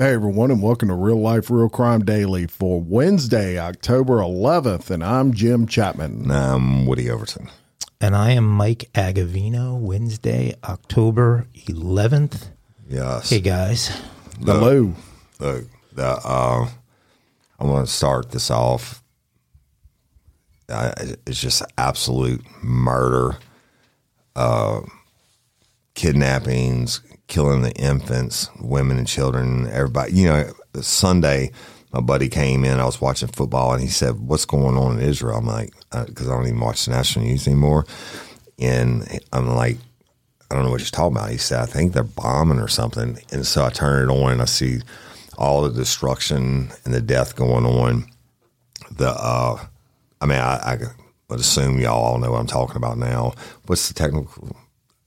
[0.00, 4.90] Hey everyone, and welcome to Real Life Real Crime Daily for Wednesday, October 11th.
[4.90, 6.30] And I'm Jim Chapman.
[6.30, 7.50] I'm Woody Overton.
[8.00, 12.50] And I am Mike Agovino, Wednesday, October 11th.
[12.88, 13.30] Yes.
[13.30, 13.88] Hey guys.
[14.40, 14.94] Hello.
[15.40, 16.68] Look, the, uh,
[17.58, 19.02] I want to start this off.
[20.68, 20.92] Uh,
[21.26, 23.36] it's just absolute murder,
[24.36, 24.82] uh,
[25.96, 30.12] kidnappings, killing the infants, women and children, everybody.
[30.12, 31.52] You know, Sunday,
[31.92, 32.80] my buddy came in.
[32.80, 35.72] I was watching football, and he said, "What's going on in Israel?" I'm like,
[36.06, 37.86] because uh, I don't even watch the national news anymore,
[38.58, 39.76] and I'm like,
[40.50, 41.30] I don't know what you're talking about.
[41.30, 44.42] He said, I think they're bombing or something, and so I turn it on, and
[44.42, 44.80] I see
[45.36, 48.06] all the destruction and the death going on.
[48.90, 49.64] The, uh,
[50.20, 50.78] I mean, I, I
[51.28, 53.34] would assume y'all all know what I'm talking about now.
[53.66, 54.56] What's the technical?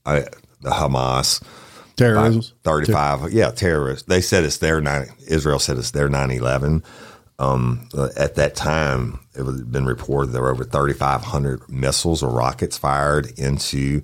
[0.06, 0.20] I,
[0.60, 1.42] the Hamas
[2.02, 2.56] terrorism.
[2.64, 3.32] 35.
[3.32, 4.06] Yeah, terrorists.
[4.06, 5.08] They said it's their nine.
[5.26, 6.82] Israel said it's their 9 11.
[7.38, 12.78] Um, at that time, it had been reported there were over 3,500 missiles or rockets
[12.78, 14.02] fired into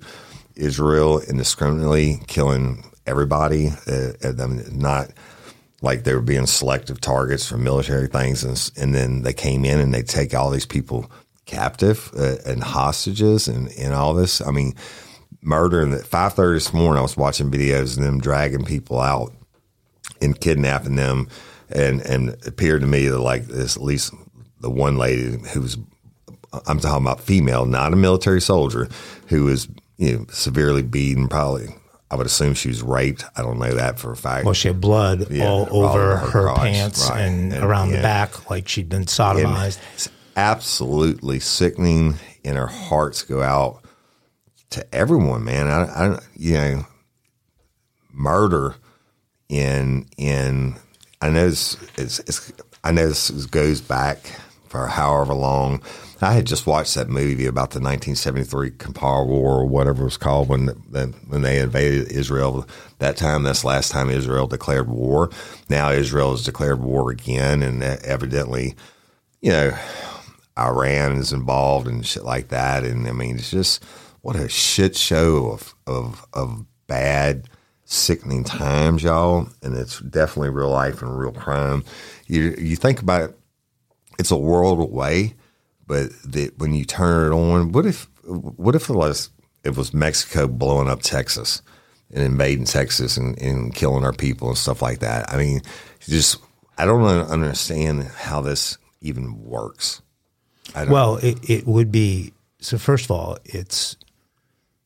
[0.55, 3.69] Israel indiscriminately, killing everybody.
[3.87, 5.11] Uh, I mean, not
[5.81, 8.43] like they were being selective targets for military things.
[8.43, 11.09] And, and then they came in and they take all these people
[11.45, 14.41] captive uh, and hostages and, and all this.
[14.41, 14.75] I mean,
[15.41, 15.81] murder.
[15.81, 19.33] And at five thirty this morning, I was watching videos of them dragging people out
[20.21, 21.27] and kidnapping them,
[21.69, 24.13] and and it appeared to me that like this at least
[24.61, 25.77] the one lady who was
[26.67, 28.89] I'm talking about female, not a military soldier,
[29.27, 29.67] who was
[29.97, 31.75] you know severely beaten, probably.
[32.11, 33.23] I would assume she was raped.
[33.35, 34.45] I don't know that for a fact.
[34.45, 37.21] Well, she had blood yeah, all over her, her pants right.
[37.21, 37.97] and, and, around yeah.
[37.97, 39.77] the back, like she'd been sodomized.
[39.77, 43.83] And it's absolutely sickening, and our hearts go out
[44.71, 45.67] to everyone, man.
[45.67, 46.87] I, I you know,
[48.11, 48.75] murder
[49.47, 50.75] in in
[51.21, 52.51] I know it's, it's, it's
[52.83, 54.19] I know this goes back
[54.69, 55.81] for however long.
[56.21, 60.17] I had just watched that movie about the 1973 Kippur War or whatever it was
[60.17, 62.67] called when when they invaded Israel.
[62.99, 65.29] That time, that's the last time Israel declared war.
[65.69, 68.75] Now Israel has declared war again, and evidently,
[69.41, 69.77] you know,
[70.57, 72.83] Iran is involved and shit like that.
[72.83, 73.83] And I mean, it's just
[74.21, 77.47] what a shit show of of of bad,
[77.85, 79.47] sickening times, y'all.
[79.61, 81.83] And it's definitely real life and real crime.
[82.27, 83.39] You you think about it,
[84.17, 85.35] it's a world away,
[85.87, 89.29] but the, when you turn it on, what if what if it was
[89.63, 91.61] it was Mexico blowing up Texas
[92.11, 95.31] and invading Texas and, and killing our people and stuff like that?
[95.33, 95.61] I mean,
[96.01, 96.37] just
[96.77, 100.01] I don't understand how this even works.
[100.75, 102.77] well, it, it would be so.
[102.77, 103.97] First of all, it's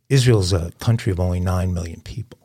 [0.10, 2.40] Israel's a country of only 9 million people.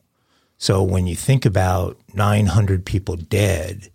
[0.56, 3.90] So when you think about 900 people dead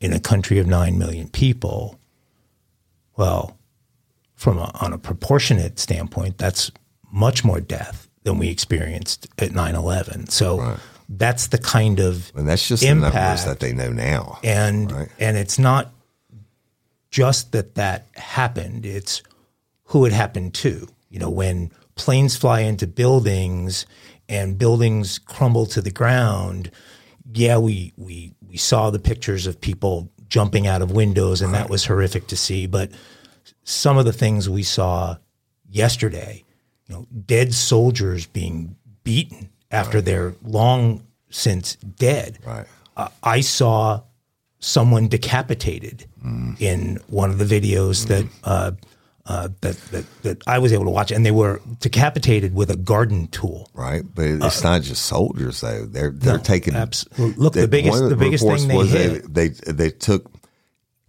[0.00, 1.98] in a country of 9 million people,
[3.16, 3.56] Well,
[4.34, 6.70] from a, on a proportionate standpoint, that's
[7.12, 10.30] much more death than we experienced at 9/11.
[10.30, 10.76] So
[11.08, 14.38] that's the kind of And that's just impact the numbers that they know now.
[14.42, 15.08] and Right.
[15.20, 15.92] and it's not
[17.10, 19.22] just that that happened it's
[19.84, 23.86] who it happened to you know when planes fly into buildings
[24.28, 26.70] and buildings crumble to the ground
[27.32, 31.70] yeah we we we saw the pictures of people jumping out of windows and that
[31.70, 32.66] was horrific to see.
[32.66, 32.90] But
[33.62, 35.16] some of the things we saw
[35.70, 36.44] yesterday
[36.86, 42.38] you know dead soldiers being beaten after they're long since dead.
[42.46, 42.66] Right.
[42.96, 44.02] uh, I saw
[44.60, 46.06] someone decapitated
[46.58, 48.70] in one of the videos that, uh,
[49.26, 52.76] uh, that that that I was able to watch, and they were decapitated with a
[52.76, 53.70] garden tool.
[53.72, 55.86] Right, but it's not just soldiers though.
[55.86, 56.74] They're they're Uh, No, taking.
[56.74, 60.30] abs- look, the biggest- of the biggest thing they hit- they, they they took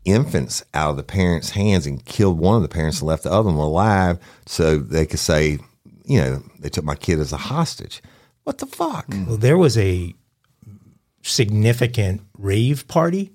[0.06, 3.32] infants out of the parents' hands and killed one of the parents and left the
[3.32, 5.58] other one alive, so they could say,
[6.06, 8.02] you know, they took my kid as a hostage.
[8.44, 9.08] What the fuck?
[9.28, 10.14] Well, there was a
[11.24, 13.32] significant rave party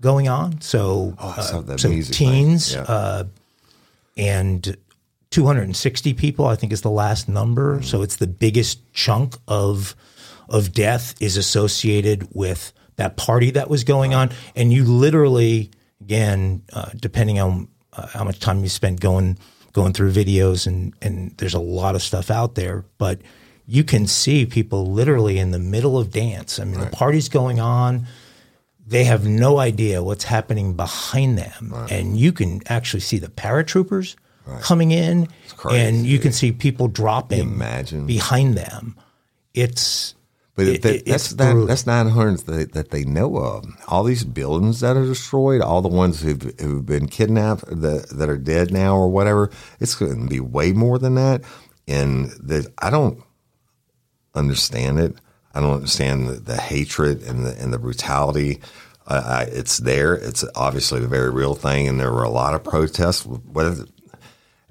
[0.00, 2.82] going on, so Oh, uh, so teens Yeah.
[2.82, 3.24] uh,
[4.16, 4.76] and
[5.30, 7.82] 260 people, I think, is the last number.
[7.82, 9.94] So it's the biggest chunk of
[10.48, 15.70] of death is associated with that party that was going on, and you literally,
[16.00, 19.38] again, uh, depending on uh, how much time you spent going
[19.72, 23.20] going through videos, and and there's a lot of stuff out there, but
[23.66, 26.60] you can see people literally in the middle of dance.
[26.60, 28.06] I mean, the party's going on
[28.86, 31.74] they have no idea what's happening behind them.
[31.90, 34.14] And you can actually see the paratroopers
[34.62, 35.26] coming in
[35.70, 38.06] and you can see people dropping imagine?
[38.06, 38.96] behind them.
[39.54, 40.14] It's
[40.54, 41.66] But it- that, that's that, brutal.
[41.66, 43.64] that's nine hundred that, that they know of.
[43.88, 48.28] All these buildings that are destroyed, all the ones who've, who've been kidnapped that that
[48.28, 49.50] are dead now or whatever.
[49.80, 51.42] It's going to be way more than that.
[51.88, 53.22] And that I don't
[54.34, 55.16] understand it.
[55.56, 58.60] I don't understand the, the hatred and the and the brutality.
[59.06, 60.14] I, I, it's there.
[60.14, 63.24] It's obviously a very real thing, and there were a lot of protests.
[63.24, 63.86] Whether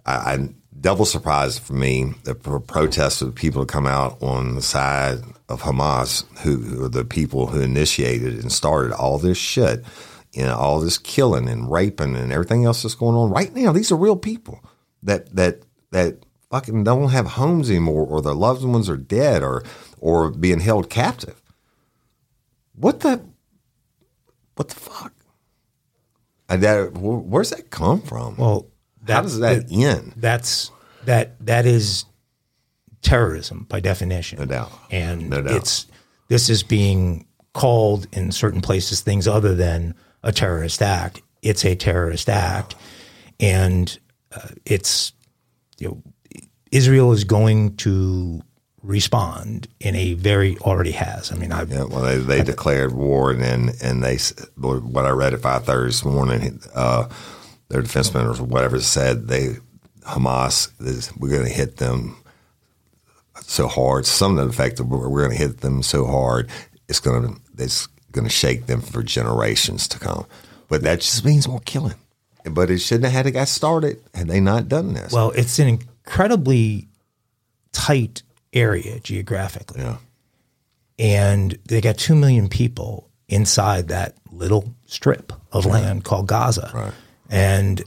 [0.05, 0.49] I, I
[0.79, 5.19] double surprised for me the pro- protests of people who come out on the side
[5.49, 9.83] of Hamas, who, who are the people who initiated and started all this shit,
[10.33, 13.71] you know, all this killing and raping and everything else that's going on right now.
[13.71, 14.63] These are real people
[15.01, 19.63] that that that fucking don't have homes anymore, or their loved ones are dead, or
[20.05, 21.41] or being held captive.
[22.75, 23.21] What the
[24.55, 25.11] what the fuck?
[26.47, 28.37] And that, where's that come from?
[28.37, 28.67] well,
[29.07, 30.13] How does that end?
[30.15, 30.69] That's
[31.05, 32.05] that that is
[33.01, 34.37] terrorism by definition.
[34.37, 34.71] No doubt.
[34.91, 35.55] And No doubt.
[35.55, 35.87] it's
[36.27, 41.23] this is being called in certain places things other than a terrorist act.
[41.41, 42.75] It's a terrorist act,
[43.39, 43.97] and
[44.31, 45.13] uh, it's
[45.79, 46.03] you know
[46.71, 48.43] Israel is going to
[48.85, 51.31] respond in a very already has.
[51.31, 54.17] I mean, I Yeah, well, they, they declared war, and then and they
[54.57, 57.07] what I read at five thirty this morning, uh,
[57.69, 59.57] their defense minister or whatever said they
[60.01, 62.17] Hamas is we're going to hit them
[63.41, 66.49] so hard, something to the of we're, we're going to hit them so hard
[66.87, 70.25] it's going to it's going to shake them for generations to come.
[70.67, 71.95] But that just means more killing.
[72.49, 75.11] But it shouldn't have had to got started had they not done this.
[75.11, 76.87] well, it's an incredibly
[77.71, 78.21] tight
[78.55, 79.81] area geographically.
[79.81, 79.97] yeah,
[80.97, 86.71] and they got 2 million people inside that little strip of land called Gaza.
[86.73, 86.93] Right.
[87.29, 87.83] And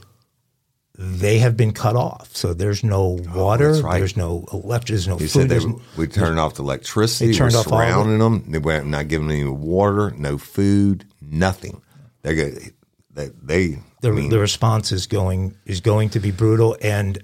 [1.01, 2.35] they have been cut off.
[2.35, 3.99] So there's no oh, water, Oh, right.
[3.99, 5.47] there's no electric, there's no He food.
[5.49, 5.59] they,
[5.95, 7.31] we turned off the electricity.
[7.31, 8.51] They turned we're off all surrounding them.
[8.51, 11.81] They were not giving them any water, no food, nothing.
[12.21, 12.73] They're going.
[13.11, 17.21] They, they the, I mean, the response is going is going to be brutal and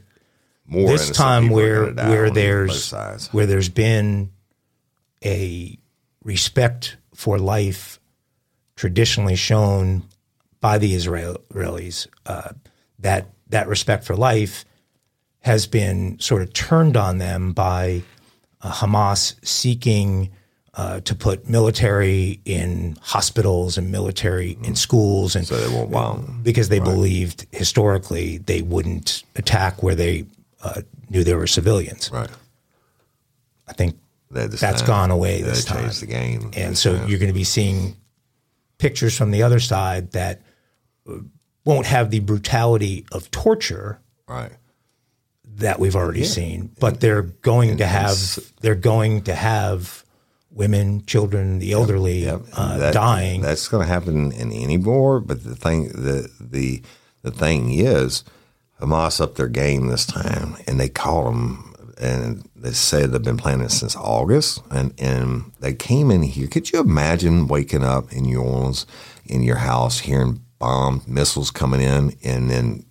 [0.68, 2.92] more this time where where there's
[3.32, 4.32] where there's been
[5.24, 5.78] a
[6.24, 8.00] respect for life
[8.76, 10.04] traditionally shown
[10.60, 12.50] by the Israelis uh,
[13.00, 14.66] that that respect for life
[15.42, 18.02] has been sort of turned on them by
[18.62, 20.32] uh, Hamas seeking
[20.74, 26.42] uh, to put military in hospitals and military in schools and so they won't bomb.
[26.44, 30.26] because they believed historically they wouldn't attack where they
[30.66, 32.10] uh, knew there were civilians.
[32.12, 32.30] Right.
[33.68, 33.96] I think
[34.32, 35.84] They that's kinda- gone away this time.
[35.84, 36.52] changed the game.
[36.56, 37.96] And so you're going to be seeing
[38.78, 40.42] pictures from the other side that
[41.10, 41.18] uh,
[41.64, 44.52] won't have the brutality of torture right.
[45.56, 50.04] that we've already seen, but they're going to have they're going to have
[50.52, 52.42] women, children, the elderly Yep.
[52.54, 53.42] uh, That- dying.
[53.42, 55.20] That's going to happen in any war.
[55.20, 56.82] But the thing, the the
[57.24, 58.24] the thing is,
[58.80, 61.72] Hamas upped their game this time, and they caught them.
[61.98, 66.48] And they said they've been planning it since August, and and they came in here.
[66.48, 68.86] Could you imagine waking up in New Orleans
[69.26, 72.86] in your house, hearing bomb missiles coming in, and then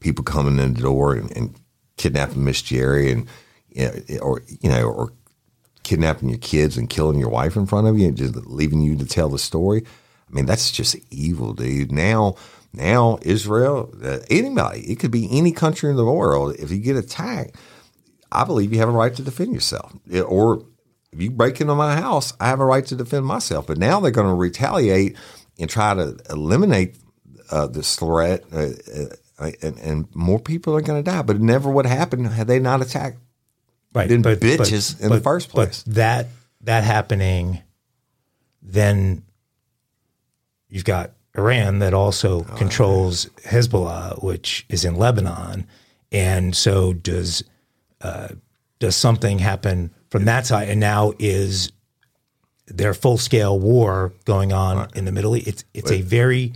[0.00, 1.54] people coming in the door and, and
[1.96, 3.26] kidnapping Miss Jerry, and
[4.20, 5.12] or you know, or
[5.82, 8.94] kidnapping your kids and killing your wife in front of you, and just leaving you
[8.96, 9.84] to tell the story.
[10.28, 11.92] I mean, that's just evil, dude.
[11.92, 12.36] Now
[12.72, 16.54] now, Israel, uh, anybody, it could be any country in the world.
[16.58, 17.56] If you get attacked,
[18.30, 19.92] I believe you have a right to defend yourself.
[20.26, 20.64] Or
[21.12, 23.66] if you break into my house, I have a right to defend myself.
[23.66, 25.16] But now they're going to retaliate
[25.58, 26.96] and try to eliminate
[27.50, 28.68] uh, this threat, uh,
[29.38, 31.22] uh, and, and, more people are going to die.
[31.22, 33.18] But it never would happen had they not attacked
[33.92, 35.82] right, been but, bitches but, in but, the first place.
[35.82, 36.26] But that
[36.60, 37.60] that happening,
[38.62, 39.24] then
[40.68, 45.66] you've got Iran that also oh, controls Hezbollah, which is in Lebanon,
[46.10, 47.44] and so does
[48.00, 48.28] uh,
[48.78, 50.68] does something happen from that side?
[50.68, 51.70] And now is
[52.66, 54.96] there full scale war going on right.
[54.96, 55.46] in the Middle East?
[55.46, 56.00] It's it's Wait.
[56.00, 56.52] a very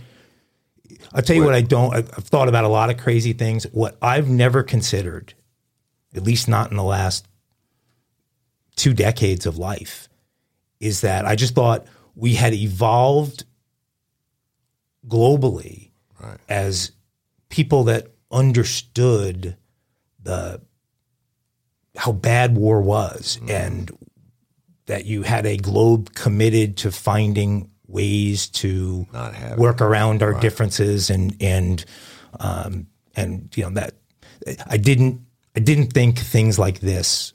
[1.13, 1.47] I'll tell you Wait.
[1.47, 1.95] what I don't.
[1.95, 3.65] I've thought about a lot of crazy things.
[3.71, 5.33] What I've never considered,
[6.13, 7.27] at least not in the last
[8.75, 10.09] two decades of life,
[10.81, 13.45] is that I just thought we had evolved
[15.07, 16.37] globally right.
[16.49, 16.91] as
[17.49, 19.55] people that understood
[20.21, 20.61] the
[21.95, 23.49] how bad war was mm.
[23.49, 23.91] and
[24.87, 29.07] that you had a globe committed to finding ways to
[29.57, 30.41] work around our right.
[30.41, 31.85] differences and and
[32.39, 33.93] um, and you know that
[34.67, 35.21] I didn't
[35.55, 37.33] I didn't think things like this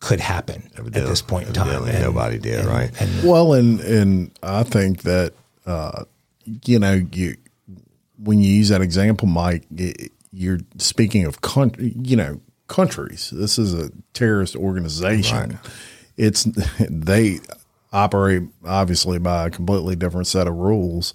[0.00, 1.84] could happen evidently, at this point in time.
[1.84, 3.00] And, nobody did, and, right?
[3.00, 5.32] And, well, and and I think that
[5.66, 6.04] uh,
[6.64, 7.36] you know, you
[8.18, 13.30] when you use that example, Mike, it, you're speaking of country, you know, countries.
[13.30, 15.50] This is a terrorist organization.
[15.50, 15.58] Right.
[16.16, 16.44] It's
[16.90, 17.40] they
[17.92, 21.12] operate obviously by a completely different set of rules.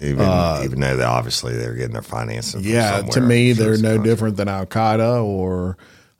[0.00, 2.62] Even uh, even though they obviously they're getting their financing.
[2.62, 4.10] yeah, to me, they're no country.
[4.10, 5.76] different than Al Qaeda or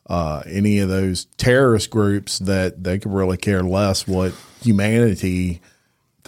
[0.09, 5.61] uh, any of those terrorist groups that they could really care less what humanity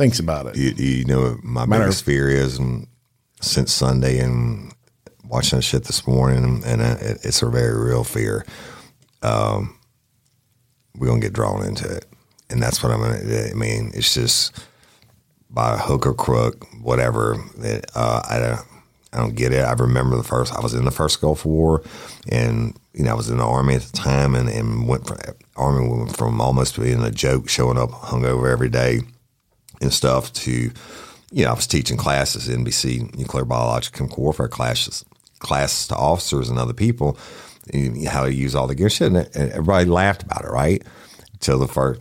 [0.00, 0.56] thinks about it.
[0.56, 2.86] You, you know what my Matter biggest fear is, and
[3.42, 4.72] since Sunday and
[5.24, 8.46] watching that shit this morning, and it, it's a very real fear.
[9.22, 9.78] Um,
[10.96, 12.06] we're gonna get drawn into it,
[12.48, 13.50] and that's what I'm gonna.
[13.50, 14.64] I mean, it's just
[15.50, 17.36] by hook or crook, whatever.
[17.58, 18.66] It, uh, I don't.
[19.12, 19.64] I don't get it.
[19.64, 20.54] I remember the first.
[20.54, 21.82] I was in the first Gulf War,
[22.30, 25.18] and you know I was in the army at the time, and, and went from
[25.56, 29.00] army went from almost being a joke, showing up hungover every day,
[29.80, 30.70] and stuff to,
[31.30, 35.04] you know, I was teaching classes, NBC nuclear biological chemical warfare classes,
[35.38, 37.18] classes to officers and other people,
[37.72, 39.12] and how to use all the gear shit.
[39.12, 40.82] And everybody laughed about it, right?
[41.32, 42.00] Until the first,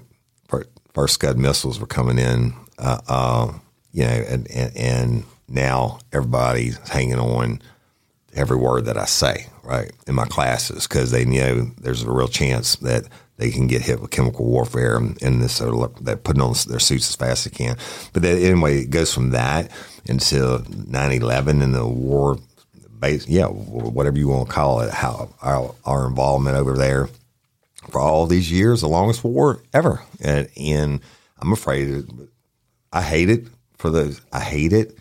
[0.93, 3.53] first Scud missiles were coming in, uh, uh,
[3.91, 7.61] you know, and, and, and now everybody's hanging on
[8.33, 12.27] every word that I say, right, in my classes because they know there's a real
[12.27, 13.05] chance that
[13.39, 17.09] they can get hit with chemical warfare and this so they're putting on their suits
[17.09, 17.77] as fast as they can.
[18.11, 19.71] But then, anyway, it goes from that
[20.07, 22.37] until 9-11 and the war
[22.99, 27.07] base, yeah, whatever you want to call it, how our, our involvement over there
[27.89, 30.03] for all these years, the longest war ever.
[30.19, 30.99] And, and
[31.39, 32.05] I'm afraid,
[32.91, 34.19] I hate it for those.
[34.33, 34.97] I hate it.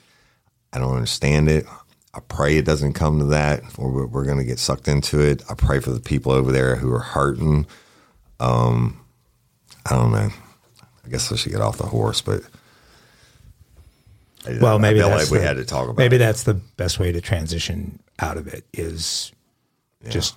[0.73, 1.66] I don't understand it.
[2.14, 5.21] I pray it doesn't come to that, or we're, we're going to get sucked into
[5.21, 5.42] it.
[5.50, 7.66] I pray for the people over there who are hurting
[8.40, 9.00] um,
[9.87, 10.30] I don't know.
[11.04, 12.42] I guess I should get off the horse, but
[14.61, 15.99] well, maybe that's like we had to talk about.
[15.99, 16.21] Maybe it.
[16.21, 19.33] that's the best way to transition out of it is
[20.04, 20.11] yeah.
[20.11, 20.37] just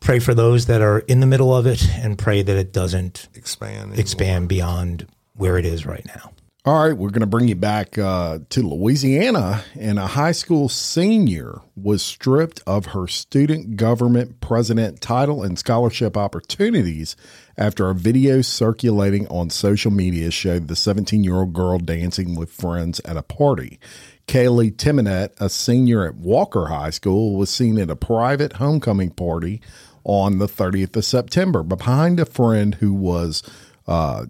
[0.00, 3.28] pray for those that are in the middle of it and pray that it doesn't
[3.34, 4.00] expand anymore.
[4.00, 6.32] expand beyond where it is right now.
[6.68, 10.68] All right, we're going to bring you back uh, to Louisiana, and a high school
[10.68, 17.16] senior was stripped of her student government president title and scholarship opportunities
[17.56, 22.52] after a video circulating on social media showed the 17 year old girl dancing with
[22.52, 23.80] friends at a party.
[24.26, 29.62] Kaylee Timonet, a senior at Walker High School, was seen at a private homecoming party
[30.04, 33.42] on the 30th of September behind a friend who was
[33.86, 34.26] uh,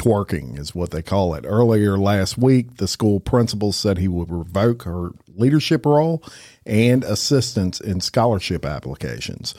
[0.00, 1.44] twerking is what they call it.
[1.46, 6.22] Earlier last week, the school principal said he would revoke her leadership role
[6.64, 9.54] and assistance in scholarship applications.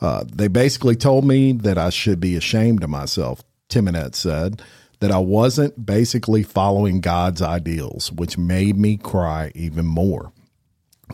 [0.00, 4.60] Uh, they basically told me that I should be ashamed of myself, Timonet said,
[5.00, 10.32] that I wasn't basically following God's ideals, which made me cry even more.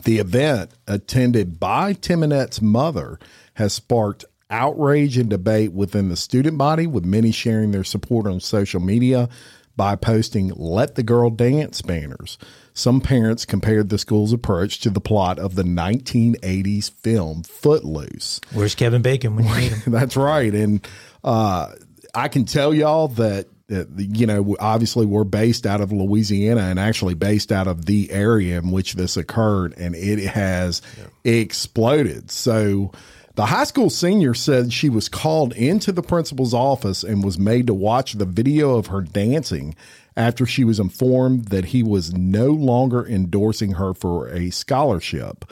[0.03, 3.19] The event, attended by Timonet's mother,
[3.55, 8.39] has sparked outrage and debate within the student body, with many sharing their support on
[8.39, 9.29] social media
[9.75, 12.37] by posting Let the Girl Dance banners.
[12.73, 18.41] Some parents compared the school's approach to the plot of the 1980s film Footloose.
[18.51, 19.81] Where's Kevin Bacon when you need him?
[19.93, 20.53] That's right.
[20.53, 20.87] And
[21.23, 21.71] uh,
[22.15, 26.79] I can tell y'all that, that, you know, obviously we're based out of Louisiana and
[26.79, 30.81] actually based out of the area in which this occurred, and it has
[31.23, 32.31] exploded.
[32.31, 32.91] So,
[33.35, 37.67] the high school senior said she was called into the principal's office and was made
[37.67, 39.75] to watch the video of her dancing
[40.15, 45.45] after she was informed that he was no longer endorsing her for a scholarship.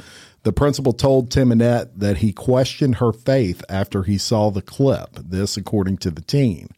[0.44, 5.16] The principal told Timonet that he questioned her faith after he saw the clip.
[5.16, 6.70] This, according to the teen.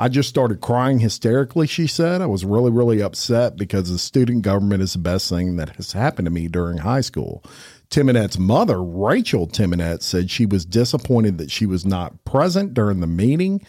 [0.00, 2.22] I just started crying hysterically, she said.
[2.22, 5.92] I was really, really upset because the student government is the best thing that has
[5.92, 7.42] happened to me during high school.
[7.90, 13.06] Timonet's mother, Rachel Timonette, said she was disappointed that she was not present during the
[13.06, 13.64] meeting.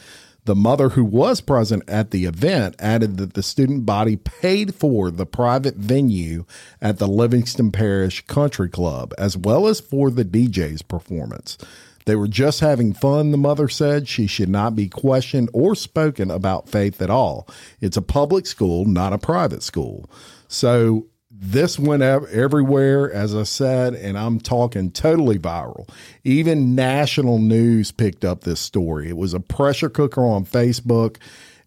[0.45, 5.11] The mother, who was present at the event, added that the student body paid for
[5.11, 6.45] the private venue
[6.81, 11.57] at the Livingston Parish Country Club, as well as for the DJ's performance.
[12.05, 14.07] They were just having fun, the mother said.
[14.07, 17.47] She should not be questioned or spoken about faith at all.
[17.79, 20.09] It's a public school, not a private school.
[20.47, 21.05] So
[21.41, 25.89] this went everywhere, as I said, and I'm talking totally viral.
[26.25, 29.07] Even national news picked up this story.
[29.07, 31.15] It was a pressure cooker on Facebook,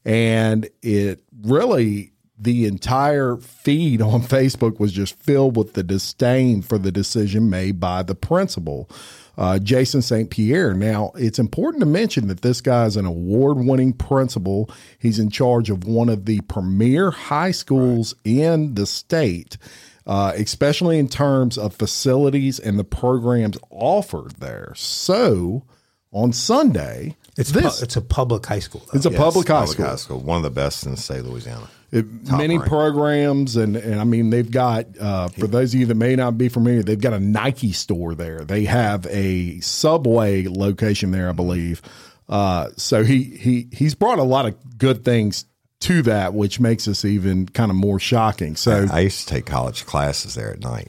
[0.05, 6.76] and it really, the entire feed on Facebook was just filled with the disdain for
[6.76, 8.91] the decision made by the principal
[9.37, 10.31] uh, Jason St.
[10.31, 10.75] Pierre.
[10.75, 14.71] Now, it's important to mention that this guy is an award winning principal.
[14.99, 18.35] He's in charge of one of the premier high schools right.
[18.35, 19.57] in the state.
[20.05, 24.73] Uh, especially in terms of facilities and the programs offered there.
[24.75, 25.62] So
[26.11, 28.81] on Sunday, it's this, pu- it's a public high school.
[28.81, 28.97] Though.
[28.97, 29.87] It's a yes, public, high, public school.
[29.87, 31.71] high school, one of the best in the state of Louisiana.
[31.92, 32.70] It, many rank.
[32.70, 36.38] programs, and, and I mean, they've got, uh, for those of you that may not
[36.38, 38.40] be familiar, they've got a Nike store there.
[38.40, 41.83] They have a Subway location there, I believe.
[42.31, 45.44] Uh, so he, he, he's brought a lot of good things
[45.81, 48.57] to that, which makes us even kind of more shocking.
[48.57, 50.88] So I, I used to take college classes there at night.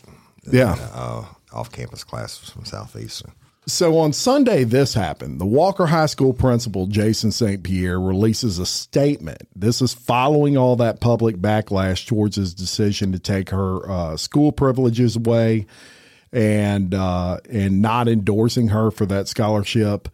[0.49, 0.77] Yeah.
[0.93, 3.33] Uh, off campus classes from Southeastern.
[3.65, 5.39] So on Sunday, this happened.
[5.39, 7.63] The Walker High School principal, Jason St.
[7.63, 9.47] Pierre, releases a statement.
[9.55, 14.51] This is following all that public backlash towards his decision to take her uh, school
[14.51, 15.65] privileges away
[16.33, 20.09] and uh, and not endorsing her for that scholarship.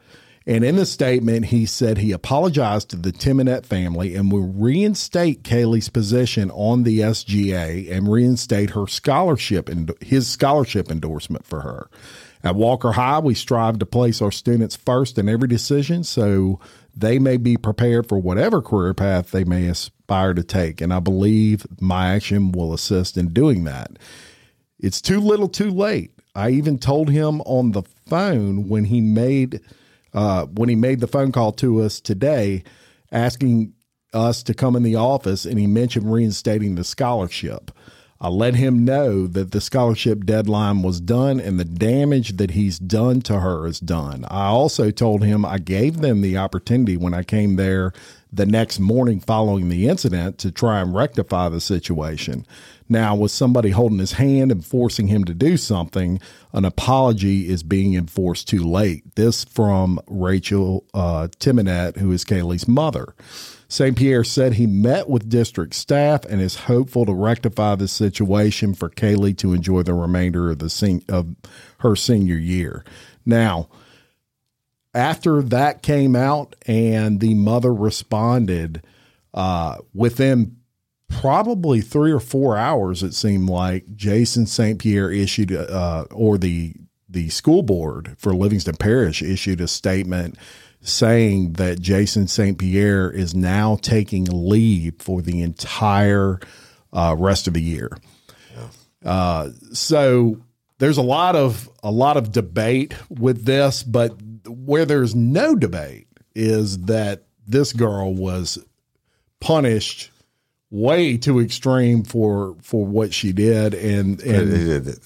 [0.46, 5.44] And in the statement, he said he apologized to the Timonet family and will reinstate
[5.44, 11.90] Kaylee's position on the SGA and reinstate her scholarship and his scholarship endorsement for her.
[12.44, 16.60] At Walker High, we strive to place our students first in every decision so
[16.96, 20.80] they may be prepared for whatever career path they may aspire to take.
[20.80, 23.92] And I believe my action will assist in doing that.
[24.80, 26.12] It's too little too late.
[26.34, 29.60] I even told him on the phone when he made
[30.14, 32.64] uh, when he made the phone call to us today
[33.12, 33.74] asking
[34.14, 37.72] us to come in the office and he mentioned reinstating the scholarship.
[38.22, 42.78] I let him know that the scholarship deadline was done and the damage that he's
[42.78, 44.26] done to her is done.
[44.30, 47.94] I also told him I gave them the opportunity when I came there
[48.32, 52.46] the next morning following the incident to try and rectify the situation.
[52.90, 56.20] Now, with somebody holding his hand and forcing him to do something,
[56.52, 59.16] an apology is being enforced too late.
[59.16, 63.14] This from Rachel uh, Timonet, who is Kaylee's mother.
[63.72, 63.96] St.
[63.96, 68.90] Pierre said he met with district staff and is hopeful to rectify the situation for
[68.90, 71.36] Kaylee to enjoy the remainder of the sen- of
[71.80, 72.84] her senior year.
[73.28, 73.70] Now,
[74.96, 78.82] after that came out and the mother responded
[79.36, 80.58] uh, within
[81.08, 84.80] probably three or four hours, it seemed like Jason St.
[84.80, 86.74] Pierre issued uh, or the
[87.08, 90.38] the school board for Livingston Parish issued a statement
[90.82, 92.58] saying that Jason St.
[92.58, 96.40] Pierre is now taking leave for the entire
[96.94, 97.90] uh, rest of the year.
[98.56, 99.12] Yeah.
[99.12, 100.42] Uh, so
[100.80, 104.16] there's a lot of a lot of debate with this, but
[104.48, 108.58] where there's no debate is that this girl was
[109.40, 110.12] punished
[110.72, 114.52] way too extreme for for what she did and and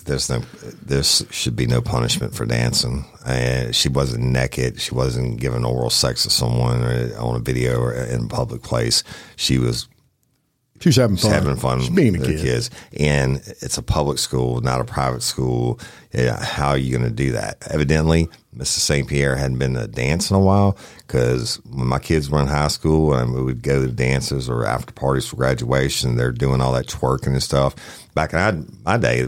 [0.06, 0.40] there's no
[0.82, 5.90] this should be no punishment for dancing and she wasn't naked she wasn't giving oral
[5.90, 6.82] sex to someone
[7.14, 9.04] on a video or in a public place
[9.38, 9.88] she was
[10.82, 11.32] She's having She's fun.
[11.34, 12.40] having fun She's being a with kid.
[12.40, 12.70] the kids.
[13.00, 15.80] And it's a public school, not a private school.
[16.12, 17.66] Yeah, how are you going to do that?
[17.72, 18.80] Evidently, Mrs.
[18.80, 19.08] St.
[19.08, 22.48] Pierre hadn't been to a dance in a while because when my kids were in
[22.48, 26.62] high school and we would go to dances or after parties for graduation, they're doing
[26.62, 27.76] all that twerking and stuff.
[28.14, 29.28] Back in my day,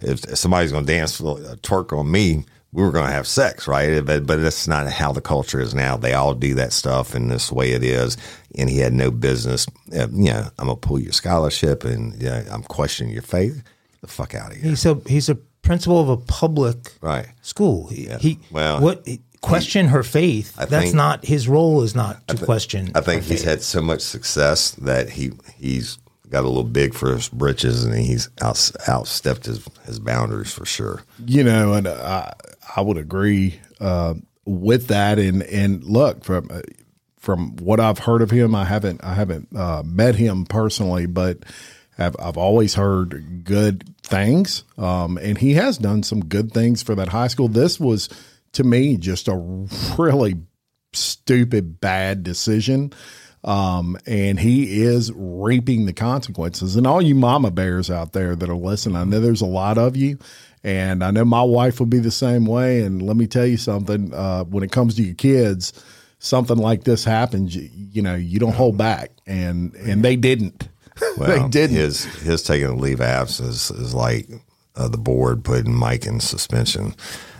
[0.00, 3.26] if, if somebody's going to dance uh, twerk on me, we were going to have
[3.26, 4.04] sex, right?
[4.04, 5.96] But but that's not how the culture is now.
[5.96, 8.16] They all do that stuff, and this way it is.
[8.56, 9.66] And he had no business.
[9.94, 13.56] Uh, you know, I'm gonna pull your scholarship, and yeah, I'm questioning your faith.
[13.56, 17.26] Get the fuck out of here, He's a he's a principal of a public right?
[17.42, 17.88] school.
[17.88, 19.06] He, he Well, what
[19.40, 20.54] question her faith?
[20.58, 21.82] I That's think- not his role.
[21.82, 22.92] Is not to question.
[22.94, 23.48] I think her he's faith.
[23.48, 25.98] had so much success that he he's
[26.30, 28.54] got a little big for his britches, and he's out,
[28.86, 31.02] outstepped his his boundaries for sure.
[31.24, 32.32] you know, and I
[32.76, 35.18] I would agree uh, with that.
[35.18, 36.62] And and look from uh,
[37.18, 41.38] from what I've heard of him, I haven't I haven't uh, met him personally, but
[42.02, 44.64] I've I've always heard good things.
[44.76, 47.48] Um, and he has done some good things for that high school.
[47.48, 48.08] This was
[48.52, 49.36] to me just a
[49.98, 50.36] really
[50.92, 52.92] stupid bad decision.
[53.44, 56.76] Um, and he is reaping the consequences.
[56.76, 59.78] And all you mama bears out there that are listening, I know there's a lot
[59.78, 60.18] of you,
[60.62, 62.82] and I know my wife will be the same way.
[62.82, 65.72] And let me tell you something: uh, when it comes to your kids,
[66.20, 70.68] something like this happens, you, you know, you don't hold back, and and they didn't.
[71.00, 71.76] they Well, didn't.
[71.76, 74.28] His his taking a leave of absence is like
[74.76, 76.94] uh, the board putting Mike in suspension.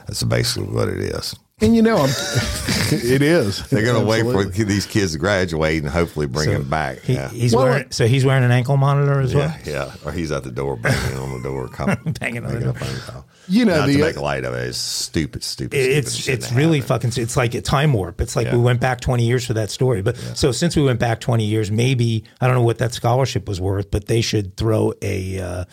[0.06, 1.34] That's basically what it is.
[1.60, 2.08] and you know, I'm,
[2.90, 3.66] it is.
[3.68, 6.98] They're going to wait for these kids to graduate and hopefully bring So him back.
[7.02, 7.28] He, yeah.
[7.30, 9.54] He's Well, wearing so he's wearing an ankle monitor as well.
[9.64, 9.94] yeah, yeah.
[10.04, 11.68] Or he's at the door banging on the door,
[12.20, 13.26] Banging on the a phone call.
[13.48, 14.68] You know, Not the- to make light of it.
[14.68, 15.76] It's stupid, stupid.
[15.76, 16.28] It's stupid.
[16.28, 17.10] It it's really happen.
[17.10, 17.22] fucking.
[17.22, 18.20] It's like a time warp.
[18.20, 18.54] It's like Yeah.
[18.56, 20.00] we went back twenty years for that story.
[20.00, 23.48] But so since we went back twenty years, maybe I don't know what that scholarship
[23.48, 25.64] was worth, but they should throw a uh,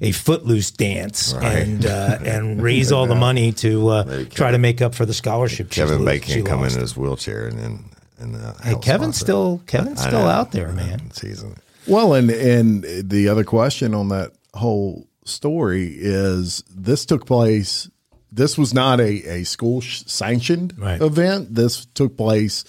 [0.00, 4.80] a footloose dance and uh, and raise all the money to uh, try to make
[4.80, 5.70] up for the scholarship.
[5.70, 6.76] Kevin lo- Bacon she come lost.
[6.76, 7.84] in his wheelchair and then
[8.20, 9.24] and uh, Hey, Kevin's sponsor.
[9.24, 11.10] still Kevin's still out there, man.
[11.12, 11.56] Season.
[11.86, 17.88] Well, and and the other question on that whole story is this took place.
[18.32, 21.00] This was not a, a school sanctioned Right.
[21.00, 21.54] event.
[21.54, 22.64] This took place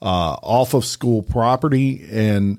[0.00, 2.58] uh, off of school property, and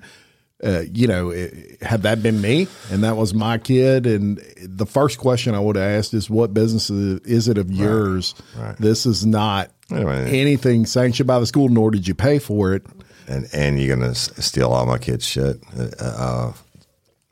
[0.63, 4.85] uh, you know, it, had that been me and that was my kid, and the
[4.85, 8.33] first question I would have asked is, "What business is, is it of yours?
[8.57, 8.75] Right.
[8.77, 10.39] This is not Anyway.
[10.39, 12.85] anything sanctioned by the school, nor did you pay for it."
[13.27, 16.53] and and you're gonna steal all my kids' shit, uh, uh,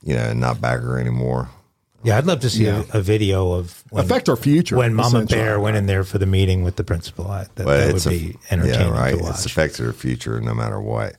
[0.02, 1.49] you know, and not back her anymore.
[2.04, 5.20] Yeah, I'd love to see a, a video of when, Affect our future, when Mama
[5.20, 5.39] essentially.
[5.42, 7.28] Bear went in there for the meeting with the principal.
[7.28, 9.18] I, that, But that would a- be entertaining yeah, right.
[9.18, 9.36] to watch.
[9.36, 11.16] It's affected our future no matter what.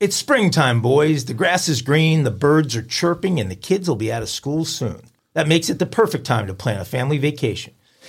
[0.00, 1.24] It's springtime, boys.
[1.26, 4.28] The grass is green, the birds are chirping, and the kids will be out of
[4.28, 5.00] school soon.
[5.34, 7.74] That makes it the perfect time to plan a family vacation.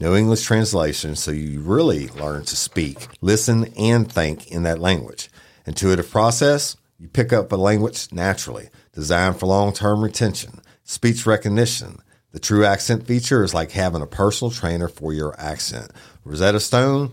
[0.00, 5.28] No English translation, so you really learn to speak, listen, and think in that language.
[5.66, 10.60] Intuitive process, you pick up a language naturally, designed for long term retention.
[10.84, 11.98] Speech recognition.
[12.30, 15.90] The true accent feature is like having a personal trainer for your accent.
[16.24, 17.12] Rosetta Stone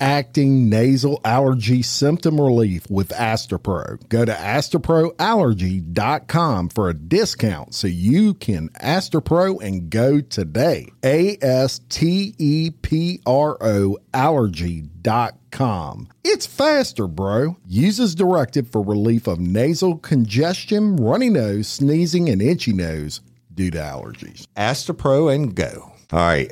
[0.00, 4.08] acting nasal allergy symptom relief with Astepro.
[4.08, 10.88] Go to AsteproAllergy.com for a discount so you can Astepro and go today.
[11.04, 16.08] A S T E P R O allergy.com.
[16.24, 17.56] It's faster, bro.
[17.66, 23.20] Uses directed for relief of nasal congestion, runny nose, sneezing, and itchy nose
[23.54, 24.46] due to allergies.
[24.56, 25.92] Astepro and go.
[26.12, 26.50] All right.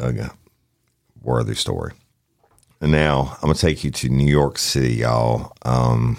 [0.00, 0.28] Okay.
[1.22, 1.92] Worthy story.
[2.80, 5.52] Now I'm gonna take you to New York City, y'all.
[5.62, 6.18] Um,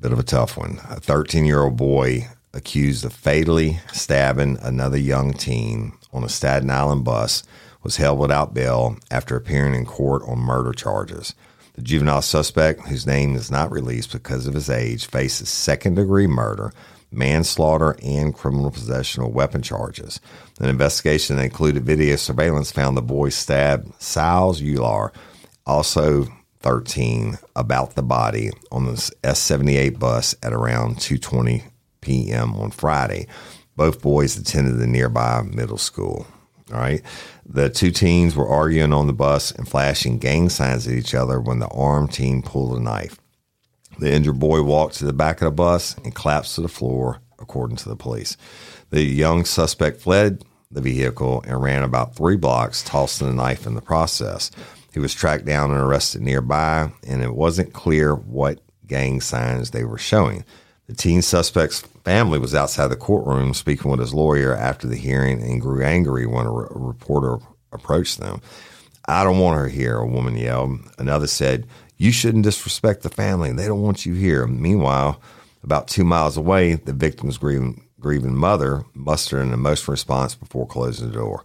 [0.00, 0.80] bit of a tough one.
[0.88, 6.70] A 13 year old boy accused of fatally stabbing another young teen on a Staten
[6.70, 7.44] Island bus
[7.82, 11.34] was held without bail after appearing in court on murder charges.
[11.74, 16.26] The juvenile suspect, whose name is not released because of his age, faces second degree
[16.26, 16.72] murder,
[17.10, 20.20] manslaughter, and criminal possession of weapon charges.
[20.60, 25.12] An investigation that included video surveillance found the boy stabbed Siles Ular,
[25.66, 26.26] also
[26.60, 28.92] 13, about the body on the
[29.22, 31.62] S78 bus at around 2:20
[32.00, 32.54] p.m.
[32.54, 33.26] on Friday.
[33.76, 36.26] Both boys attended the nearby middle school.
[36.72, 37.02] All right.
[37.46, 41.40] The two teens were arguing on the bus and flashing gang signs at each other
[41.40, 43.18] when the armed teen pulled a knife.
[44.00, 47.20] The injured boy walked to the back of the bus and collapsed to the floor,
[47.38, 48.38] according to the police.
[48.88, 53.74] The young suspect fled the vehicle and ran about three blocks, tossing the knife in
[53.74, 54.50] the process.
[54.94, 59.84] He was tracked down and arrested nearby, and it wasn't clear what gang signs they
[59.84, 60.46] were showing.
[60.86, 65.42] The teen suspect's family was outside the courtroom speaking with his lawyer after the hearing
[65.42, 67.36] and grew angry when a, re- a reporter
[67.70, 68.40] approached them.
[69.06, 70.78] I don't want her here, a woman yelled.
[70.98, 71.66] Another said,
[72.00, 73.52] You shouldn't disrespect the family.
[73.52, 74.46] They don't want you here.
[74.46, 75.20] Meanwhile,
[75.62, 81.08] about two miles away, the victim's grieving, grieving mother mustered an emotional response before closing
[81.08, 81.44] the door.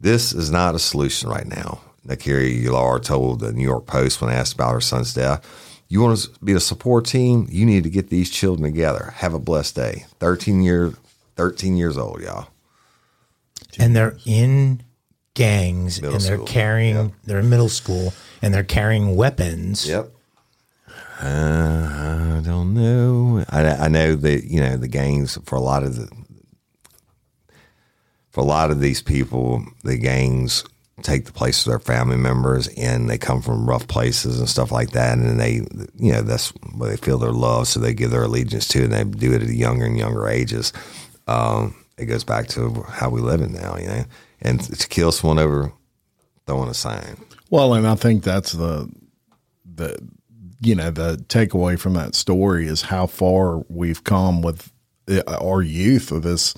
[0.00, 4.32] This is not a solution right now, Nakiri Ular told the New York Post when
[4.32, 5.44] asked about her son's death.
[5.88, 7.46] You want to be a support team?
[7.50, 9.12] You need to get these children together.
[9.16, 10.06] Have a blessed day.
[10.20, 10.94] 13 years,
[11.36, 12.48] 13 years old, y'all.
[13.78, 14.80] and they're in
[15.34, 20.12] gangs Middle and they're school, carrying they're in middle school and they're carrying weapons Yep.
[21.18, 23.42] Uh, I don't know.
[23.48, 26.10] I, I know that you know the gangs for a lot of the
[28.30, 30.62] for a lot of these people, the gangs
[31.00, 34.70] take the place of their family members, and they come from rough places and stuff
[34.70, 35.62] like that, and they
[35.96, 38.92] you know that's where they feel their love, so they give their allegiance to, and
[38.92, 40.74] they do it at younger and younger ages.
[41.26, 44.04] Um, it goes back to how we live in now, you know,
[44.42, 45.72] and to kill someone over
[46.46, 47.16] throwing a sign.
[47.50, 48.90] Well, and I think that's the
[49.64, 49.98] the
[50.60, 54.72] you know the takeaway from that story is how far we've come with
[55.08, 56.54] uh, our youth of this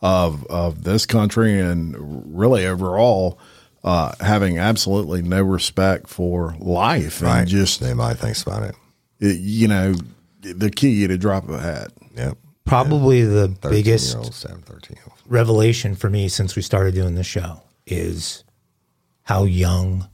[0.00, 1.94] of of this country and
[2.38, 3.38] really overall
[3.82, 8.74] uh, having absolutely no respect for life and just Anybody thinks about it.
[9.20, 9.94] it- you know
[10.40, 11.90] the key to drop a hat.
[12.16, 12.36] Yep.
[12.64, 15.18] probably the biggest old, 7, 13 year old.
[15.26, 18.44] revelation for me since we started doing the show is
[19.22, 20.08] how young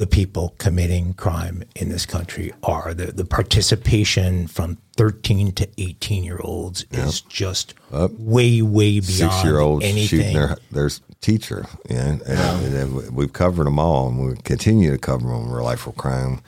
[0.00, 2.94] the people committing crime in this country are.
[2.94, 9.44] The, the participation from 13 to 18 year olds is just way, way beyond Six
[9.44, 10.88] year olds shooting their, their
[11.20, 11.66] teacher.
[11.90, 12.06] Yeah.
[12.12, 15.80] And, and then we've covered them all and we continue to cover them real life
[15.80, 16.40] for crime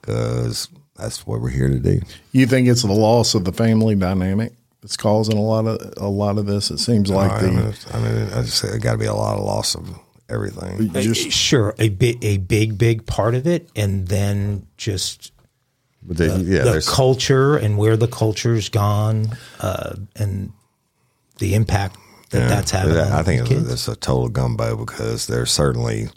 [0.00, 2.00] because that's what we're here to do.
[2.30, 6.08] You think it's the loss of the family dynamic that's causing a lot of a
[6.08, 6.70] lot of this?
[6.70, 9.06] It seems like I mean, it's- I mean, I just say it got to be
[9.06, 9.98] a lot of loss of
[10.30, 10.90] everything.
[10.94, 13.68] Uh, just sure, a big, a big, big part of it.
[13.76, 15.32] And then just
[16.02, 20.52] But they, yeah, the culture and where the culture's gone, uh, and
[21.38, 21.96] the impact
[22.30, 22.94] that yeah, that's having.
[22.94, 23.72] but on I think it's, kids.
[23.72, 26.08] it's a total gumbo because there's certainly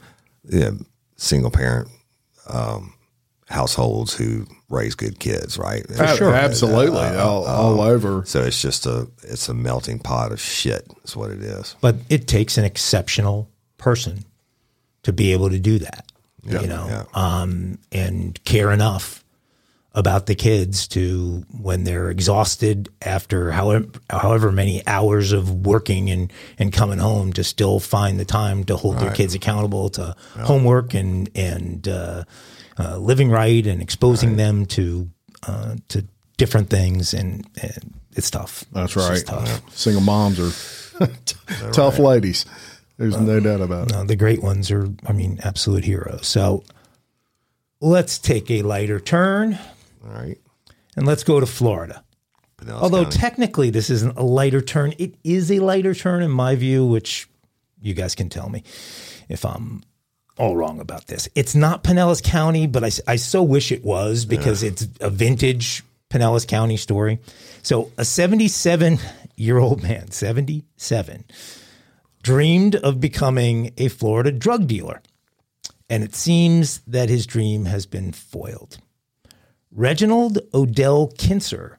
[0.50, 0.72] yeah,
[1.16, 1.88] single parent
[2.50, 2.94] um,
[3.50, 5.86] households who raise good kids, right?
[5.92, 6.98] A- Absolutely.
[7.00, 8.24] all, all over.
[8.26, 10.86] So it's just a it's a melting pot of shit.
[11.06, 11.76] Is what it is.
[11.82, 13.50] but it takes an exceptional
[13.84, 14.24] person
[15.04, 16.06] to be able to do that.
[16.46, 17.04] you know, yeah.
[17.14, 19.24] um, and care enough
[19.96, 26.34] about the kids to when they're exhausted after however however many hours of working and
[26.58, 30.94] and coming home to still find the time to hold their kids accountable to homework
[30.96, 32.24] and and uh,
[32.80, 35.10] uh, living right and exposing them to
[35.48, 36.04] uh, to
[36.38, 38.66] different things and, and it's tough.
[38.72, 39.26] That's It's right.
[39.26, 39.62] tough.
[39.76, 41.08] Single moms are
[41.72, 42.46] tough ladies.
[43.12, 43.94] There's no doubt about it.
[43.94, 46.26] No, the great ones are, I mean, absolute heroes.
[46.26, 46.64] So
[47.82, 49.60] let's take a lighter turn
[50.06, 50.38] All right.
[50.96, 52.02] and let's go to Florida.
[52.58, 53.18] Pinellas Although County.
[53.18, 57.28] technically this isn't a lighter turn, it is a lighter turn in my view, which
[57.82, 58.64] you guys can tell me
[59.28, 59.84] if I'm
[60.38, 61.28] all wrong about this.
[61.36, 65.84] It's not Pinellas County, but I, I so wish it was because it's a vintage
[66.10, 67.20] Pinellas County story.
[67.64, 68.98] So a 77
[69.36, 71.26] year old man, 77,
[72.24, 75.02] dreamed of becoming a Florida drug dealer.
[75.90, 78.80] And it seems that his dream has been foiled.
[79.72, 81.78] Reginald Odell Kinser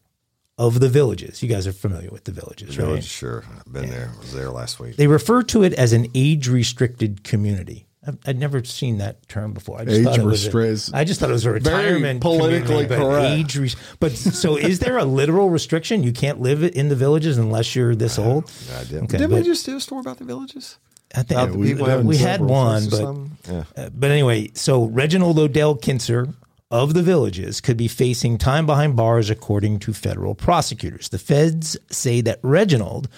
[0.57, 1.42] of the Villages.
[1.42, 2.87] You guys are familiar with the Villages, right?
[2.87, 3.44] Village, sure.
[3.57, 4.12] I've been there.
[4.14, 4.96] I was there last week.
[4.96, 7.87] They refer to it as an age restricted community.
[8.07, 9.81] I've, I'd never seen that term before.
[9.81, 12.87] I just thought it was a, Age-restrict- I just thought it was a retirement politically
[12.87, 13.27] community, but correct.
[13.33, 13.57] age.
[13.57, 16.03] Res- but so, is there a literal restriction?
[16.03, 18.51] You can't live in the villages unless you're this old.
[18.77, 19.03] I did.
[19.05, 20.79] Okay, Didn't we but- just do a story about the villages?
[21.17, 23.17] I think About the we, we had one, but
[23.49, 23.64] yeah.
[23.77, 26.35] uh, but anyway, so Reginald Odell Kinser
[26.73, 31.11] of the Villages could be facing time behind bars according to federal prosecutors.
[31.11, 33.09] The feds say that Reginald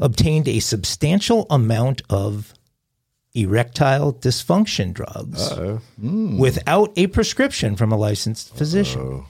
[0.00, 2.54] obtained a substantial amount of
[3.34, 5.52] erectile dysfunction drugs
[5.98, 9.24] without a prescription from a licensed physician.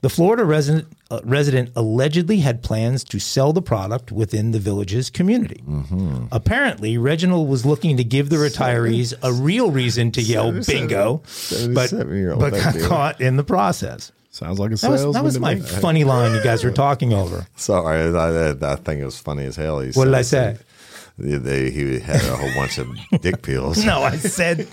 [0.00, 5.10] The Florida resident, uh, resident allegedly had plans to sell the product within the village's
[5.10, 5.60] community.
[6.30, 11.22] Apparently, Reginald was looking to give the retirees a real reason to yell bingo,
[11.74, 14.12] but, but got caught in the process.
[14.30, 17.48] Sounds like a That was, that was my funny line you guys were talking over.
[17.56, 19.80] Sorry, I, I, I think it was funny as hell.
[19.80, 20.58] He What did I say?
[21.20, 22.88] They, he had a whole bunch of
[23.20, 23.84] dick pills.
[23.84, 24.68] No, I said,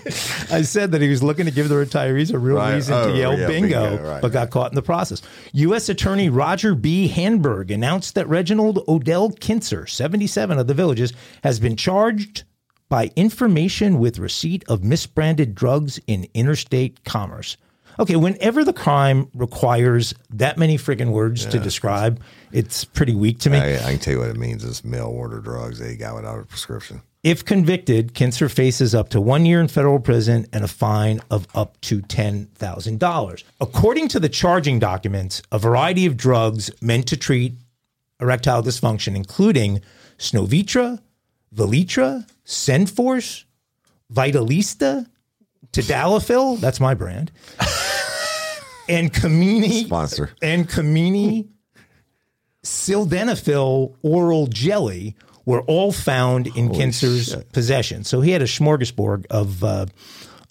[0.50, 2.74] I said that he was looking to give the retirees a real Right.
[2.74, 5.22] reason Oh, to yell yeah, bingo, bingo, right, but got caught in the process.
[5.54, 5.88] U.S.
[5.88, 7.12] Attorney Roger B.
[7.12, 12.44] Handberg announced that Reginald Odell Kinser, 77 of the villages, has been charged
[12.88, 17.56] by information with receipt of misbranded drugs in interstate commerce.
[17.98, 22.20] Okay, whenever the crime requires that many friggin' words to describe,
[22.52, 23.58] it's pretty weak to me.
[23.58, 26.38] I, I can tell you what it means is mail order drugs they got without
[26.38, 27.02] a prescription.
[27.22, 31.48] If convicted, Kinser faces up to one year in federal prison and a fine of
[31.56, 33.44] up to $10,000.
[33.60, 37.54] According to the charging documents, a variety of drugs meant to treat
[38.20, 39.80] erectile dysfunction, including
[40.18, 41.00] Snovitra,
[41.52, 43.44] Vilitra, Cenforce,
[44.12, 45.06] Vidalista,
[45.72, 47.32] Tadalafil, that's my brand,
[48.88, 50.30] and Kamini Sponsor.
[50.42, 51.48] and Camini
[52.62, 58.02] sildenafil oral jelly were all found in Kinser's possession.
[58.04, 59.86] So he had a smorgasbord of uh,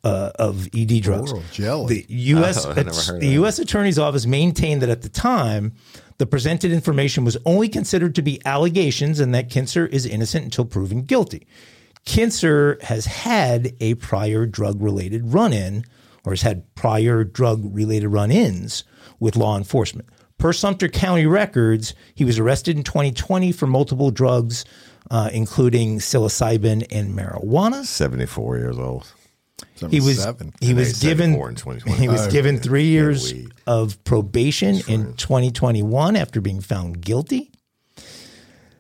[0.03, 1.31] uh, of ED drugs.
[1.31, 2.05] Oral jelly.
[2.07, 2.65] The U.S.
[2.65, 3.33] Oh, I never heard of the that.
[3.33, 3.59] U.S.
[3.59, 5.73] Attorney's Office maintained that at the time,
[6.17, 10.63] the presented information was only considered to be allegations, and that Kinser is innocent until
[10.63, 11.47] proven guilty.
[12.05, 15.83] Kinser has had a prior drug related run in,
[16.25, 18.83] or has had prior drug related run ins
[19.19, 20.09] with law enforcement.
[20.38, 24.65] Per Sumter County records, he was arrested in 2020 for multiple drugs,
[25.09, 27.85] uh, including psilocybin and marijuana.
[27.85, 29.11] 74 years old.
[29.89, 30.53] He was 77.
[30.59, 31.97] he was given four in 2020.
[32.01, 33.34] he was Oh, given three years
[33.65, 37.51] of probation in 2021 after being found guilty.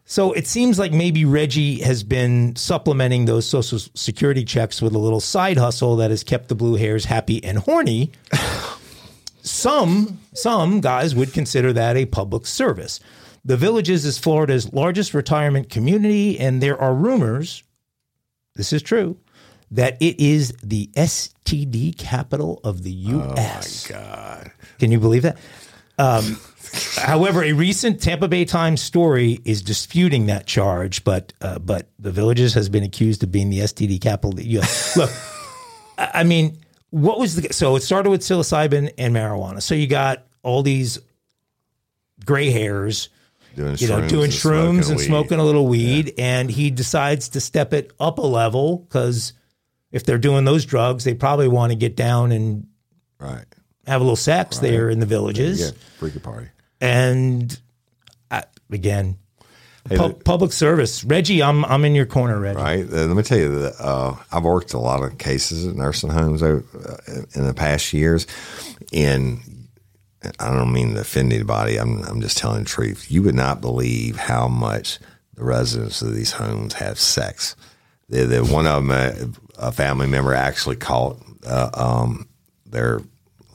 [0.07, 4.99] So it seems like maybe Reggie has been supplementing those social security checks with a
[4.99, 8.11] little side hustle that has kept the blue hairs happy and horny.
[9.41, 12.99] some some guys would consider that a public service.
[13.43, 17.63] The Villages is Florida's largest retirement community, and there are rumors,
[18.55, 19.17] this is true,
[19.71, 23.87] that it is the STD capital of the U.S.
[23.87, 24.51] God.
[24.79, 25.37] Can you believe that?
[25.97, 26.39] Um,
[26.97, 32.11] however, a recent Tampa Bay Times story is disputing that charge, but uh, but the
[32.11, 34.95] Villages has been accused of being the STD capital of the U.S.
[34.97, 35.11] Look,
[35.97, 36.57] I mean,
[36.89, 39.61] what was the so it started with psilocybin and marijuana.
[39.61, 40.99] So you got all these
[42.25, 43.09] gray hairs,
[43.55, 46.71] Doing you know, shrooms doing and shrooms smoking and smoking a little weed, and he
[46.71, 49.33] decides to step it up a level because
[49.91, 52.67] if they're doing those drugs, they probably want to get down and
[53.17, 53.45] Right.
[53.87, 55.61] have a little sex there in the villages.
[55.61, 55.69] Yeah.
[55.97, 56.47] Freaky party.
[56.85, 57.59] And
[58.31, 59.17] I, again,
[59.87, 62.57] Hey, pu- public service, Reggie, I'm I'm in your corner, Reggie.
[62.57, 62.81] Right.
[62.81, 66.09] Uh, let me tell you that uh, I've worked a lot of cases at nursing
[66.09, 66.63] homes over,
[67.07, 68.25] uh, in the past years,
[68.91, 69.67] and
[70.39, 71.77] I don't mean to offend anybody.
[71.77, 73.11] I'm I'm just telling the truth.
[73.11, 74.97] You would not believe how much
[75.35, 77.55] the residents of these homes have sex.
[78.09, 82.27] The, the one of them, uh, a family member, actually caught uh, um,
[82.65, 83.01] their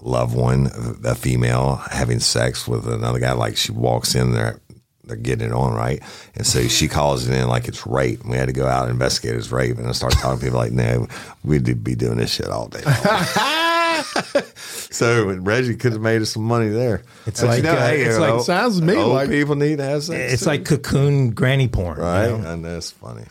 [0.03, 0.71] loved one,
[1.05, 3.33] a female, having sex with another guy.
[3.33, 4.61] Like she walks in there,
[5.05, 6.03] they're getting it on, right?
[6.35, 8.21] And so she calls it in like it's rape.
[8.23, 9.79] And we had to go out and investigate it as rape.
[9.79, 11.07] And I start talking to people like, no,
[11.45, 12.83] we'd be doing this shit all day.
[14.55, 17.03] so Reggie could have made us some money there.
[17.27, 19.85] It's But like, uh, it's you like- know, sounds to me like- people need to
[19.85, 20.33] have sex.
[20.35, 22.51] It's too, like cocoon granny porn, you right, know?
[22.51, 23.25] and that's funny.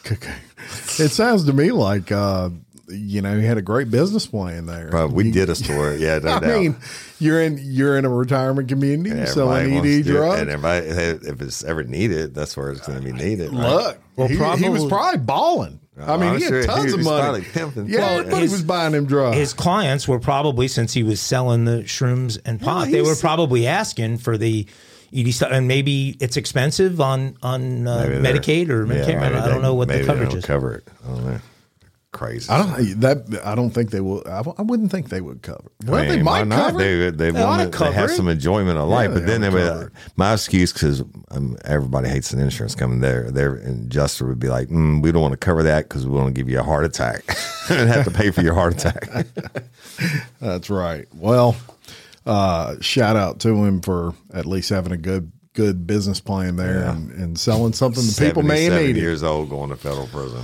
[0.99, 2.49] It sounds to me like uh,
[2.90, 4.90] you know he had a great business plan there.
[4.92, 6.60] But we You- did a story, yeah, no I doubt.
[6.62, 6.76] mean,
[7.20, 10.42] you're in you're in a retirement community Yeah, selling ED do it, drugs.
[10.42, 13.52] and everybody, if it's ever needed, that's where it's going to be needed.
[13.52, 13.60] right?
[13.74, 15.80] Look, Well, he, he was probably- probably balling.
[16.02, 17.22] I mean, I'm he had sure tons he of money.
[17.22, 18.04] probably pimping yeah, too.
[18.20, 19.36] everybody His- was buying him drugs.
[19.36, 23.68] His clients were probably since he was selling the shrooms and pot, they were probably
[23.68, 24.66] asking for the
[25.14, 29.22] ED stuff, and maybe it's expensive on on uh, Maybe they're- Medicaid or yeah, Medicare.
[29.22, 30.46] I don't- I don't they- know what the maybe they coverage don't is.
[30.46, 30.88] Cover it.
[32.12, 32.28] I don't know.
[32.28, 32.49] Crazy.
[32.49, 33.45] I don't that.
[33.45, 34.24] I don't think they will.
[34.26, 35.72] I, I wouldn't think they would cover.
[35.86, 36.72] Well, I they mean, why might not?
[36.72, 36.78] cover.
[36.80, 38.16] They they, They want to have cover it.
[38.16, 39.93] some enjoyment of life, they but then they would, cover it.
[40.16, 43.01] my excuse because um, everybody hates an insurance company.
[43.01, 46.14] There, their adjuster would be like, mm, "We don't want to cover that because we
[46.18, 47.24] want to give you a heart attack
[47.70, 49.07] and have to pay for your heart attack."
[50.39, 51.07] That's right.
[51.14, 51.55] Well,
[52.26, 56.86] uh, shout out to him for at least having a good good business plan there
[56.86, 58.95] and, and selling something that people may need.
[58.95, 60.41] years old going to federal prison.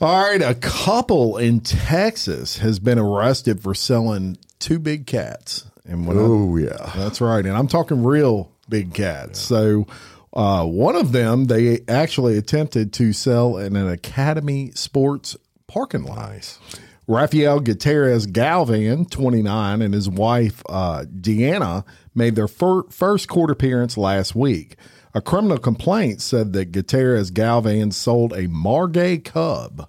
[0.00, 5.66] All right, a couple in Texas has been arrested for selling two big cats.
[5.84, 6.90] And when I- Oh, yeah.
[6.96, 7.44] that's right.
[7.44, 9.38] And I'm talking real big cats.
[9.40, 9.86] So
[10.32, 15.36] uh, one of them they actually attempted to sell in an Academy Sports
[15.66, 16.30] parking lot.
[16.30, 16.58] Nice.
[17.06, 21.84] Rafael Gutierrez Galvan, 29, and his wife uh, Deanna
[22.14, 24.76] made their fir- first court appearance last week.
[25.12, 29.88] A criminal complaint said that Gutierrez Galvan sold a Margay Cub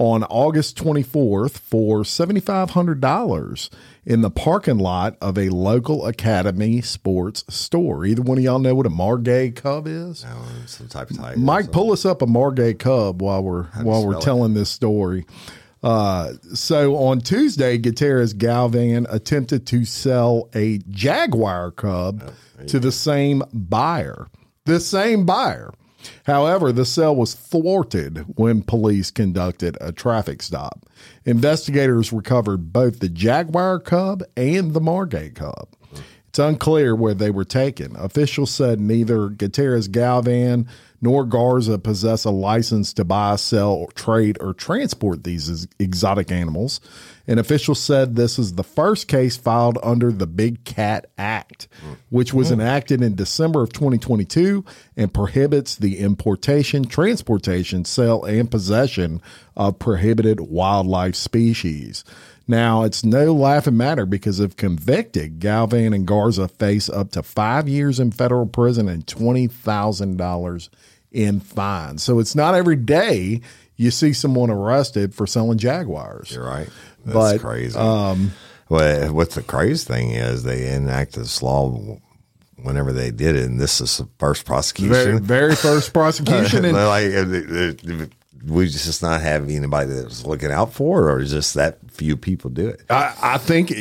[0.00, 3.68] on August 24th for $7,500
[4.06, 8.06] in the parking lot of a local Academy Sports store.
[8.06, 10.24] Either one of y'all know what a Margay Cub is?
[10.24, 11.38] No, some type of tiger.
[11.38, 14.24] Mike, pull us up a Margay Cub while we're while we're spell it?
[14.24, 15.26] telling this story.
[15.82, 22.32] Uh, so on Tuesday, Gutierrez Galvan attempted to sell a Jaguar Cub
[22.68, 24.28] to the same buyer.
[24.64, 25.74] The same buyer.
[26.24, 30.86] However, the sale was thwarted when police conducted a traffic stop.
[31.24, 35.68] Investigators recovered both the Jaguar Cub and the Margay Cub.
[36.28, 37.96] It's unclear where they were taken.
[37.96, 40.68] Officials said neither Gutierrez Galvan
[41.00, 46.80] nor Garza possess a license to buy, sell, trade, or transport these exotic animals.
[47.26, 51.68] An official said this is the first case filed under the Big Cat Act,
[52.08, 52.54] which was hmm.
[52.54, 54.64] enacted in December of 2022
[54.96, 59.22] and prohibits the importation, transportation, sale, and possession
[59.56, 62.04] of prohibited wildlife species.
[62.48, 67.68] Now, it's no laughing matter because if convicted, Galvan and Garza face up to five
[67.68, 70.68] years in federal prison and $20,000
[71.12, 72.02] in fines.
[72.02, 73.40] So it's not every day
[73.76, 76.30] you see someone arrested for selling Jaguars.
[76.32, 76.68] You're right.
[77.04, 77.78] That's But, crazy.
[77.78, 78.32] Um,
[78.68, 81.98] well, what the crazy thing is, they enacted this law
[82.62, 84.92] whenever they did it, and this is the first prosecution.
[84.92, 86.64] Very, very first prosecution.
[86.64, 88.06] And like, uh, uh, uh,
[88.46, 92.50] we just not have anybody that's looking out for it, or just that few people
[92.50, 92.82] do it.
[92.90, 93.72] I, I think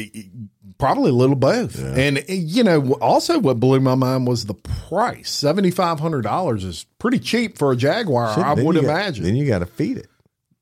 [0.80, 1.78] probably a little both.
[1.80, 7.20] And, eh, you know, also what blew my mind was the price $7,500 is pretty
[7.20, 9.24] cheap for a Jaguar, I would you got- imagine.
[9.26, 10.08] then you got to feed it.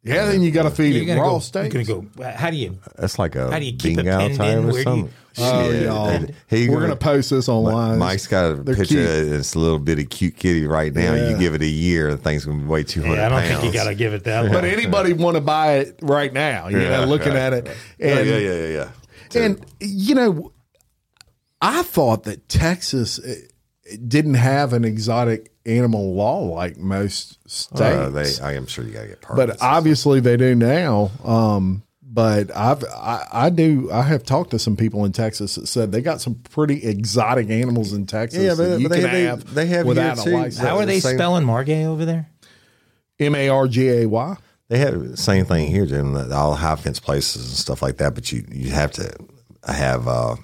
[0.04, 1.74] yeah, then you got to feed You're it gonna raw go, steak.
[1.74, 2.24] You're gonna go.
[2.32, 2.78] How do you?
[2.98, 4.70] That's like a How do you keep it bingo time in?
[4.70, 5.10] or Where do you-
[5.40, 6.20] Oh, Shit, y'all.
[6.48, 8.00] he We're gonna- going to post this online.
[8.00, 9.06] Mike's got a They're picture cute.
[9.08, 11.14] of this little bitty cute kitty right now.
[11.14, 11.30] Yeah.
[11.30, 13.62] You give it a year, the thing's going to weigh 200 Yeah, I don't pounds.
[13.62, 14.52] think you got to give it that.
[14.52, 16.70] But anybody want to buy it right now?
[16.70, 17.68] You Yeah, know, looking right, at it,
[18.00, 18.88] Yeah, and yeah, yeah, yeah, yeah.
[19.36, 20.52] And you know,
[21.62, 23.36] I thought that Texas eh,
[24.08, 27.82] didn't have an exotic animal law like most states.
[27.82, 29.60] Uh, they, I am sure you got to get permits.
[29.60, 31.12] but obviously they do now.
[31.26, 35.68] Um, but I've I, I do I have talked to some people in Texas that
[35.68, 39.02] said they got some pretty exotic animals in Texas Yeah, that but- you but they-
[39.02, 40.58] can they- have they have without a license.
[40.58, 42.30] How are they Same- spelling Margay over there?
[43.20, 44.38] M A R G A Y.
[44.70, 46.16] They have the same thing here, Jim.
[46.32, 48.14] All high fence places and stuff like that.
[48.16, 49.16] But you you have to
[49.68, 50.08] have.
[50.08, 50.36] Uh,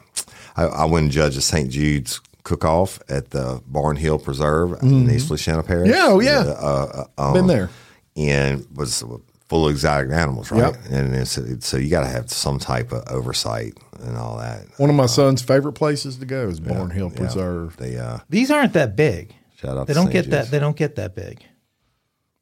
[0.56, 1.70] I, I went and judged a St.
[1.70, 5.90] Jude's cook off at the Barnhill Preserve in East Feliciana Parish.
[5.90, 5.98] Mm-hmm.
[5.98, 6.40] Yeah, oh, yeah.
[6.40, 7.70] Uh, uh, um, Been there.
[8.16, 9.04] and was
[9.50, 10.74] full of exotic animals, right?
[10.74, 10.76] Yep.
[10.92, 14.66] And it's, it's, so you got to have some type of oversight and all that.
[14.78, 17.18] One of my son's favorite places to go is Barnhill Yeah.
[17.18, 17.78] Preserve.
[17.78, 19.34] They uh, These aren't that big.
[19.56, 19.88] shout out.
[19.88, 20.14] They to don't St.
[20.14, 20.52] get that.
[20.52, 21.44] They don't get that big.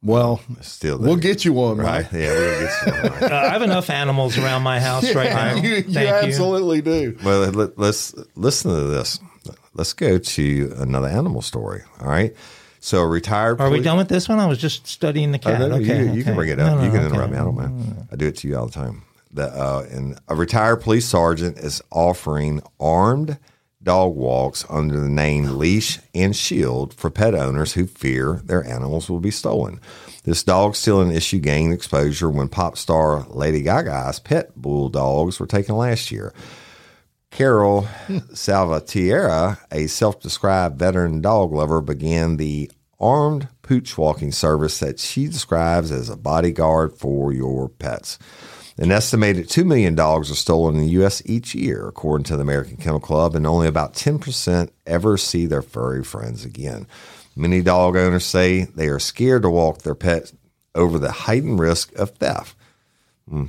[0.04, 2.04] Well, Still, we'll get you one, right.
[2.12, 2.14] right?
[2.14, 2.94] Yeah, we'll get some.
[3.14, 3.32] Right.
[3.32, 5.56] Uh, I have enough animals around my house right now.
[5.56, 6.08] you, you Thank you.
[6.30, 7.16] absolutely do.
[7.24, 9.20] Well, let, let's listen to this.
[9.76, 11.84] Let's go to another animal story.
[12.02, 12.36] All right.
[12.80, 13.62] So, a retired.
[13.62, 14.40] Are we done with this one?
[14.40, 15.60] I was just studying the Oh, cat.
[15.60, 16.78] no, no, okay, you, you can bring it No, up.
[16.80, 17.14] no, you can okay.
[17.14, 17.38] interrupt me.
[17.38, 18.08] I don't mind.
[18.12, 19.04] I do it to you all the time.
[19.34, 23.38] The, uh, and a retired police sergeant is offering armed
[23.84, 29.10] dog walks under the name Leash and Shield for pet owners who fear their animals
[29.10, 29.80] will be stolen.
[30.24, 35.76] This dog stealing issue gained exposure when pop star Lady Gaga's pet bulldogs were taken
[35.76, 36.34] last year.
[37.32, 37.88] Carol
[38.34, 42.70] Salvatierra, a self described veteran dog lover, began the
[43.00, 48.20] armed pooch walking service that she describes as a bodyguard for your pets.
[48.78, 51.22] An estimated 2 million dogs are stolen in the U.S.
[51.26, 55.62] each year, according to the American Kennel Club, and only about 10% ever see their
[55.62, 56.88] furry friends again.
[57.36, 60.34] Many dog owners say they are scared to walk their pets
[60.74, 62.56] over the heightened risk of theft
[63.32, 63.46] hmm,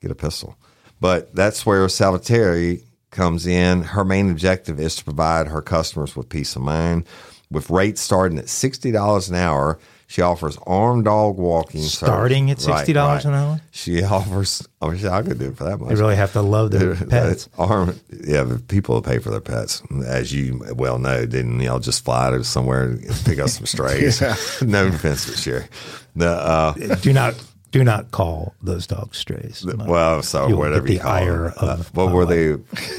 [0.00, 0.56] get a pistol.
[1.00, 2.78] But that's where Salvatore
[3.10, 3.82] comes in.
[3.82, 7.06] Her main objective is to provide her customers with peace of mind.
[7.50, 9.78] With rates starting at sixty dollars an hour,
[10.08, 11.80] she offers armed dog walking.
[11.80, 11.94] service.
[11.94, 13.24] Starting at $60 right.
[13.24, 13.60] an hour?
[13.72, 14.66] She offers.
[14.80, 15.88] I wish I could do it for that much.
[15.88, 17.48] They really have to love their pets.
[17.58, 21.26] Arm, yeah, but people pay for their pets, as you well know.
[21.26, 24.20] Didn't y'all just fly to somewhere and pick up some strays?
[24.62, 25.68] no offense, but sure.
[26.14, 27.34] The uh, do not
[27.72, 29.66] do not call those dogs strays.
[29.66, 31.54] well, so You'll whatever get you call ire it.
[31.58, 32.28] Uh, what were wife.
[32.28, 32.52] they?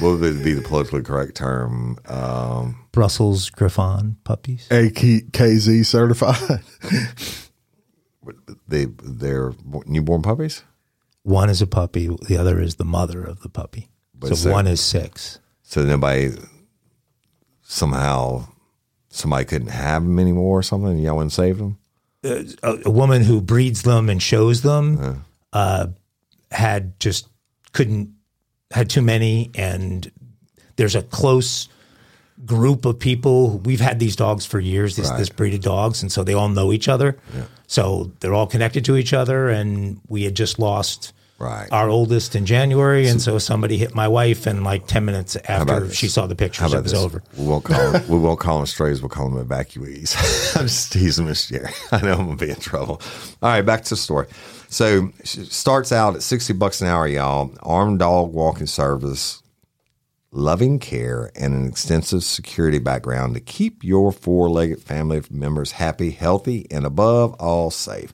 [0.04, 1.98] What would be the politically correct term?
[2.06, 4.66] Um, Brussels Griffon puppies.
[4.70, 6.64] AKC certified.
[8.68, 9.52] they they're
[9.86, 10.64] newborn puppies.
[11.22, 12.08] One is a puppy.
[12.08, 13.88] The other is the mother of the puppy.
[14.18, 15.38] But so so- one is six.
[15.62, 16.32] So nobody
[17.62, 18.48] somehow
[19.10, 20.98] somebody couldn't have them anymore or something.
[20.98, 21.78] Y'all wouldn't save them.
[22.24, 22.46] a,
[22.84, 25.86] a woman who breeds them and shows them uh,
[26.50, 27.28] had just
[27.72, 28.12] couldn't
[28.72, 30.10] had too many and
[30.74, 31.68] there's a close
[32.46, 36.10] group of people we've had these dogs for years this, this breed of dogs and
[36.12, 37.18] so they all know each other
[37.66, 41.68] so they're all connected to each other and we had just lost Right.
[41.70, 45.88] our oldest in january and so somebody hit my wife and like 10 minutes after
[45.92, 47.00] she saw the pictures it was this?
[47.00, 49.00] over We won't call them, we won't call them strays.
[49.02, 50.16] We'll call them evacuees.
[50.56, 51.70] I'm just teasing Miss Jerry.
[51.92, 53.00] I know I'm gonna be in trouble.
[53.40, 54.26] All right, back to the story.
[54.68, 57.54] So she starts out at sixty bucks an hour, y'all.
[57.62, 59.40] Armed dog walking service,
[60.30, 66.66] loving care, and an extensive security background to keep your four-legged family members happy, healthy,
[66.70, 68.12] and above all safe.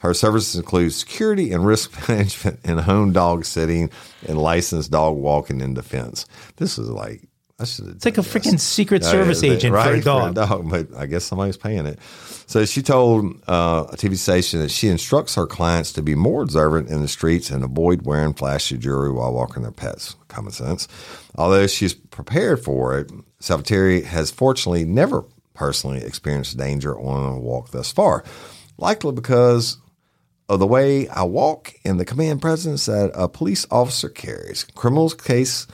[0.00, 3.90] Her services include security and risk management and home dog sitting
[4.26, 6.26] and licensed dog walking and defense.
[6.56, 7.28] This is like
[7.60, 7.86] I should.
[7.88, 11.24] it's like a freaking secret service agent for a right, dog dog, but I guess
[11.24, 12.00] somebody's paying it.
[12.46, 16.42] So she told uh, a TV station that she instructs her clients to be more
[16.42, 20.16] observant in the streets and avoid wearing flashy jewelry while walking their pets.
[20.32, 20.88] Common sense.
[21.36, 25.24] Although she's prepared for it, Salvatore has fortunately never
[25.54, 28.24] personally experienced danger on a walk thus far,
[28.78, 29.76] likely because
[30.48, 34.64] of the way I walk and the command presence that a police officer carries.
[34.74, 35.66] Criminals case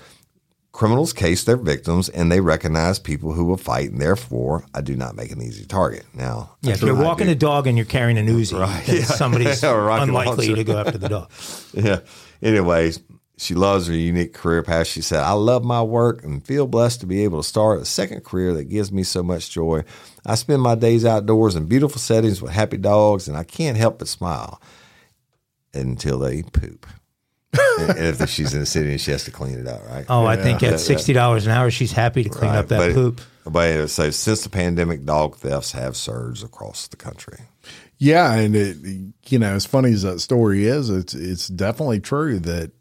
[0.73, 4.95] criminals case their victims and they recognize people who will fight and therefore I do
[4.95, 6.05] not make an easy target.
[6.15, 9.03] Now Yeah, if you're walking do- a dog and you're carrying an Uzi, Right, yeah.
[9.05, 10.57] somebody's Yeah, unlikely launcher.
[10.57, 11.31] to go after the dog.
[11.73, 12.01] yeah.
[12.43, 12.93] Anyway,
[13.39, 14.89] she loves her unique career path.
[14.89, 17.85] She said, I love my work and feel blessed to be able to start a
[17.85, 19.85] second career that gives me so much joy.
[20.27, 24.01] I spend my days outdoors in beautiful settings with happy dogs, and I can't help
[24.01, 24.61] but smile
[25.73, 26.87] until they poop.
[27.79, 30.05] and and if she's in the city and she has to clean it up, right?
[30.09, 32.79] Oh, I think at sixty dollars an hour, she's happy to clean Right, up that
[32.79, 33.21] but, poop.
[33.47, 37.39] But so since the pandemic, dog thefts have surged across the country.
[37.97, 38.77] Yeah, and it,
[39.29, 42.73] you know, as funny as that story is, it's it's definitely true that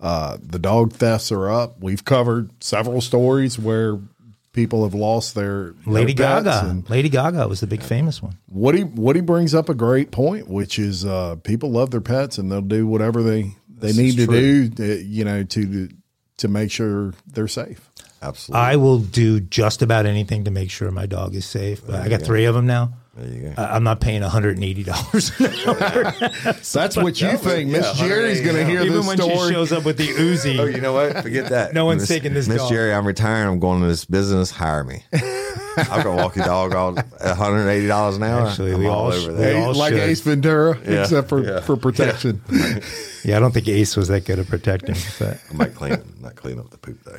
[0.00, 1.80] uh, the dog thefts are up.
[1.80, 3.98] We've covered several stories where
[4.52, 8.36] people have lost their Lady their Gaga, and Lady Gaga was the big famous one.
[8.50, 12.50] Woody Woody brings up a great point, which is uh, people love their pets and
[12.50, 14.68] they'll do whatever they they This need to true.
[14.68, 15.88] do, uh, you know, to
[16.38, 17.88] to make sure they're safe.
[18.22, 18.60] Absolutely.
[18.60, 21.86] I will do just about anything to make sure my dog is safe.
[21.86, 22.92] But I got three of them now.
[23.20, 23.54] There you go.
[23.62, 27.70] I- I'm not paying $180 That's what you think.
[27.70, 29.48] Miss yeah, Jerry's going to hear Even this when story.
[29.48, 30.58] she shows up with the Uzi.
[30.58, 31.22] Oh, you know what?
[31.22, 31.74] Forget that.
[31.74, 32.70] No one's Miss- taking this Miss dog.
[32.70, 33.48] Jerry, I'm retiring.
[33.48, 34.50] I'm going to this business.
[34.50, 35.04] Hire me.
[35.76, 38.46] I'll go walk your dog all $180 an hour.
[38.48, 39.56] Actually, I'm we all all sh- over we that.
[39.56, 40.00] all like should.
[40.02, 41.60] Ace Ventura, Yeah, except for, yeah.
[41.60, 42.42] for protection.
[43.22, 44.94] Yeah, I don't think Ace was that good at protecting.
[45.18, 47.18] But I might clean, not clean up the poop though.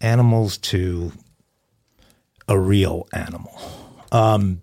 [0.00, 1.12] animals to
[2.48, 3.52] a real animal.
[4.10, 4.62] Um,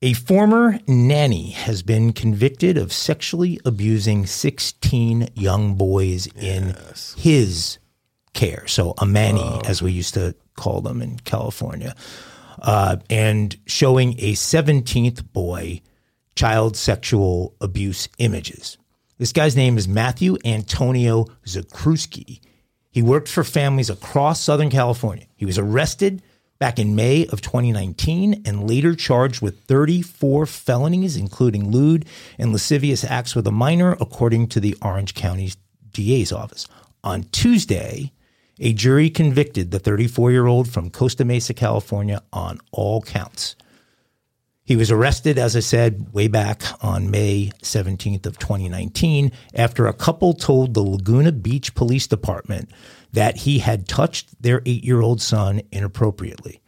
[0.00, 6.76] a former nanny has been convicted of sexually abusing 16 young boys in
[7.16, 7.78] his
[8.32, 8.66] care.
[8.68, 11.96] So, a manny, as we used to call them in California,
[12.60, 15.80] uh, and showing a 17th boy
[16.36, 18.78] child sexual abuse images.
[19.18, 22.40] This guy's name is Matthew Antonio Zakrzewski.
[22.90, 25.26] He worked for families across Southern California.
[25.36, 26.22] He was arrested
[26.58, 32.04] back in May of 2019 and later charged with 34 felonies, including lewd
[32.38, 35.52] and lascivious acts with a minor, according to the Orange County
[35.92, 36.66] DA's office.
[37.04, 38.12] On Tuesday,
[38.58, 43.54] a jury convicted the 34 year old from Costa Mesa, California, on all counts.
[44.68, 49.94] He was arrested, as I said, way back on May 17th of 2019 after a
[49.94, 52.70] couple told the Laguna Beach Police Department
[53.14, 56.60] that he had touched their eight year old son inappropriately.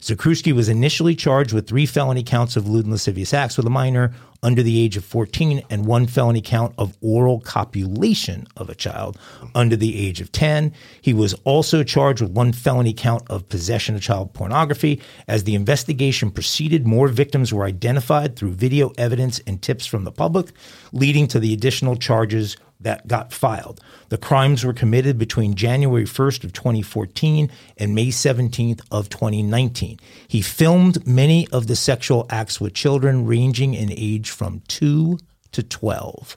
[0.00, 3.70] Zakrzewski was initially charged with three felony counts of lewd and lascivious acts with a
[3.70, 8.74] minor under the age of 14 and one felony count of oral copulation of a
[8.74, 9.18] child
[9.54, 10.72] under the age of 10.
[11.02, 15.02] He was also charged with one felony count of possession of child pornography.
[15.28, 20.12] As the investigation proceeded, more victims were identified through video evidence and tips from the
[20.12, 20.52] public,
[20.92, 23.80] leading to the additional charges that got filed.
[24.08, 29.98] The crimes were committed between January 1st of 2014 and May 17th of 2019.
[30.26, 35.18] He filmed many of the sexual acts with children ranging in age from 2
[35.52, 36.36] to 12.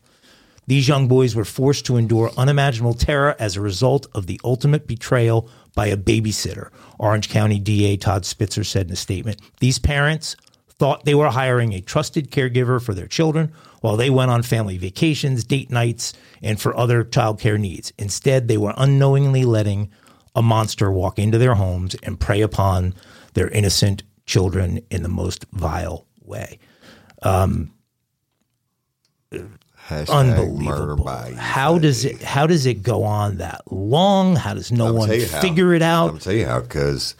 [0.65, 4.87] These young boys were forced to endure unimaginable terror as a result of the ultimate
[4.87, 6.69] betrayal by a babysitter.
[6.99, 10.35] Orange County DA Todd Spitzer said in a statement, "These parents
[10.77, 13.51] thought they were hiring a trusted caregiver for their children
[13.81, 17.93] while they went on family vacations, date nights, and for other childcare needs.
[17.97, 19.91] Instead, they were unknowingly letting
[20.35, 22.93] a monster walk into their homes and prey upon
[23.33, 26.59] their innocent children in the most vile way.
[27.21, 27.73] Um,
[29.89, 31.35] Hashtag Unbelievable.
[31.35, 34.37] How does it how does it go on that long?
[34.37, 35.41] How does no one you how.
[35.41, 36.13] figure it out?
[36.13, 37.15] I'll tell you how because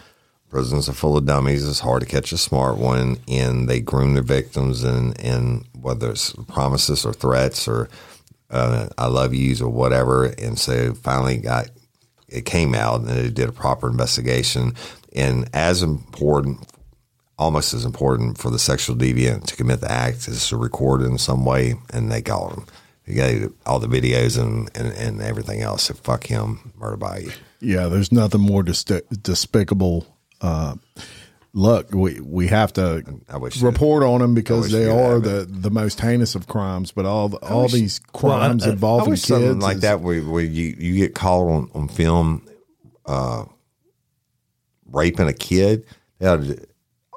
[0.54, 1.68] prisons are full of dummies.
[1.68, 6.12] It's hard to catch a smart one, and they groom their victims, and and whether
[6.12, 7.90] it's promises or threats or
[8.52, 10.26] uh, I love yous or whatever.
[10.26, 11.70] And so finally got
[12.30, 14.74] it came out, and they did a proper investigation.
[15.16, 16.60] And as important,
[17.38, 21.06] almost as important for the sexual deviant to commit the act is to record it
[21.06, 22.66] in some way, and they got him.
[23.06, 25.84] They got all the videos and, and, and everything else.
[25.84, 27.32] So fuck him, murder by you.
[27.60, 30.13] Yeah, there's nothing more dis- despicable.
[30.44, 30.76] Uh,
[31.54, 35.24] look, we we have to I wish report on them because they they are had
[35.24, 36.92] the, the most heinous of crimes.
[36.92, 39.60] But all the, all wish- these Well, I- crimes I- I involving wish kids something
[39.60, 42.46] like is- that where, where you, you get caught on, on film
[43.06, 43.46] uh,
[44.92, 45.86] raping a kid.
[46.20, 46.66] They ought to,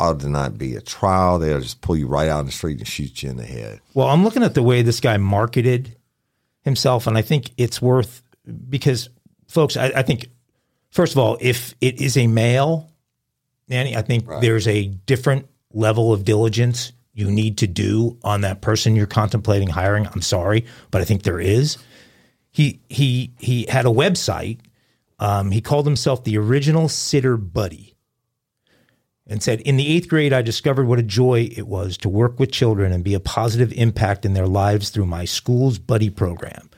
[0.01, 1.39] ought not be a trial.
[1.39, 3.81] They'll just pull you right out in the street and shoot you in the head.
[3.95, 5.97] Well, I'm looking at the way this guy marketed
[6.63, 8.23] himself, and I think it's worth
[8.69, 9.09] because,
[9.49, 10.29] folks, I, I think
[10.91, 12.91] first of all, if it is a male,
[13.69, 18.61] Nanny, I think there's a different level of diligence you need to do on that
[18.61, 20.07] person you're contemplating hiring.
[20.07, 21.79] I'm sorry, but I think there is.
[22.51, 24.61] He he he had a website.
[25.19, 27.97] Um, he called himself the original sitter buddy
[29.27, 32.39] and said, In the eighth grade, I discovered what a joy it was to work
[32.39, 36.71] with children and be a positive impact in their lives through my school's buddy program.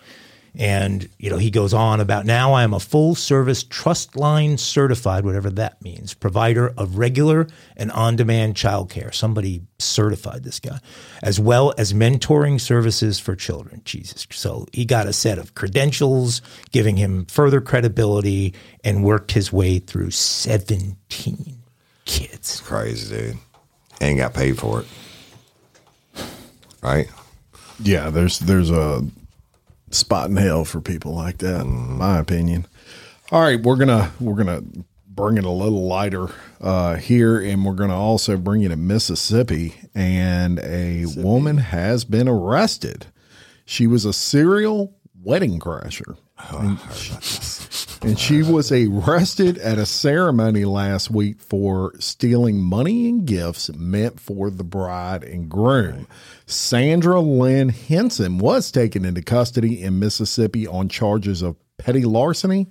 [0.58, 4.58] And, you know, he goes on about now I am a full service trust line
[4.58, 7.46] certified, whatever that means, provider of regular
[7.76, 9.14] and on demand childcare.
[9.14, 10.80] Somebody certified this guy,
[11.22, 13.82] as well as mentoring services for children.
[13.84, 14.26] Jesus.
[14.32, 16.42] So he got a set of credentials,
[16.72, 18.52] giving him further credibility,
[18.82, 21.56] and worked his way through 17
[22.04, 22.60] kids.
[22.62, 23.38] Crazy, dude.
[24.00, 24.86] And got paid for it.
[26.82, 27.08] Right?
[27.80, 29.04] Yeah, there's there's a
[29.90, 32.66] spot in hell for people like that, in my opinion.
[33.30, 34.62] All right, we're gonna we're gonna
[35.06, 36.28] bring it a little lighter
[36.60, 39.74] uh, here, and we're gonna also bring you to Mississippi.
[39.94, 43.06] And a woman has been arrested.
[43.64, 46.16] She was a serial wedding crasher.
[46.50, 46.78] And,
[48.02, 54.20] and she was arrested at a ceremony last week for stealing money and gifts meant
[54.20, 56.06] for the bride and groom.
[56.46, 62.68] Sandra Lynn Henson was taken into custody in Mississippi on charges of petty larceny,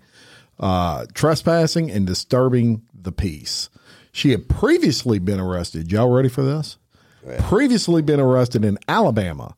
[0.60, 3.70] uh, trespassing, and disturbing the peace.
[4.12, 5.92] She had previously been arrested.
[5.92, 6.78] Y'all ready for this?
[7.40, 9.56] Previously been arrested in Alabama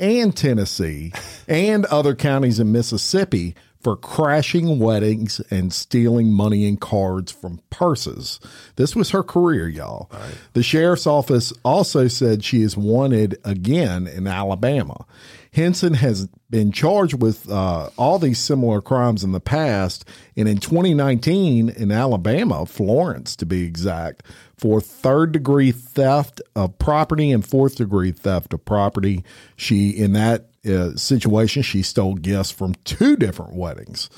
[0.00, 1.12] and Tennessee
[1.46, 8.38] and other counties in Mississippi for crashing weddings and stealing money and cards from purses.
[8.76, 10.10] This was her career, y'all.
[10.52, 15.06] The sheriff's office also said she is wanted again in Alabama.
[15.52, 20.04] Henson has been charged with uh, all these similar crimes in the past,
[20.36, 24.22] and in 2019 in Alabama, Florence to be exact,
[24.60, 29.24] for third degree theft of property and fourth degree theft of property.
[29.56, 34.10] She, in that uh, situation, she stole gifts from two different weddings.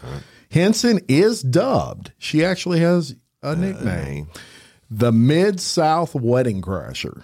[0.50, 4.28] Henson is dubbed, she actually has a nickname,
[4.90, 7.22] the Mid South Wedding Crasher,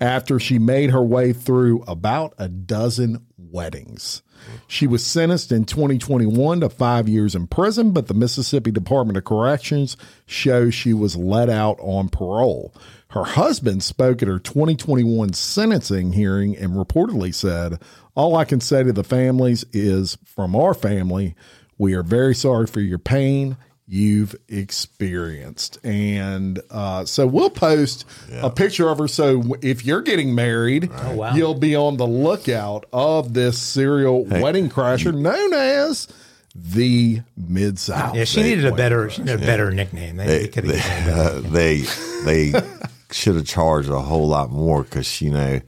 [0.00, 3.24] after she made her way through about a dozen
[3.56, 4.22] weddings.
[4.68, 9.24] She was sentenced in 2021 to five years in prison, but the Mississippi Department of
[9.24, 9.96] Corrections
[10.26, 12.74] shows she was let out on parole.
[13.08, 17.80] Her husband spoke at her 2021 sentencing hearing and reportedly said,
[18.14, 21.34] All I can say to the families is from our family,
[21.78, 23.56] we are very sorry for your pain
[23.88, 25.78] you've experienced.
[25.84, 29.08] And uh, so we'll post a picture of her.
[29.08, 31.34] So if you're getting married, wow.
[31.34, 36.08] you'll be on the lookout of this serial wedding crasher known as
[36.54, 38.16] the Mid South.
[38.16, 40.16] Yeah, she needed a better, she needed a better nickname.
[40.16, 41.80] They, they could have given her a better Uh, they
[42.24, 42.52] they
[43.10, 45.60] should have charged a whole lot more because you know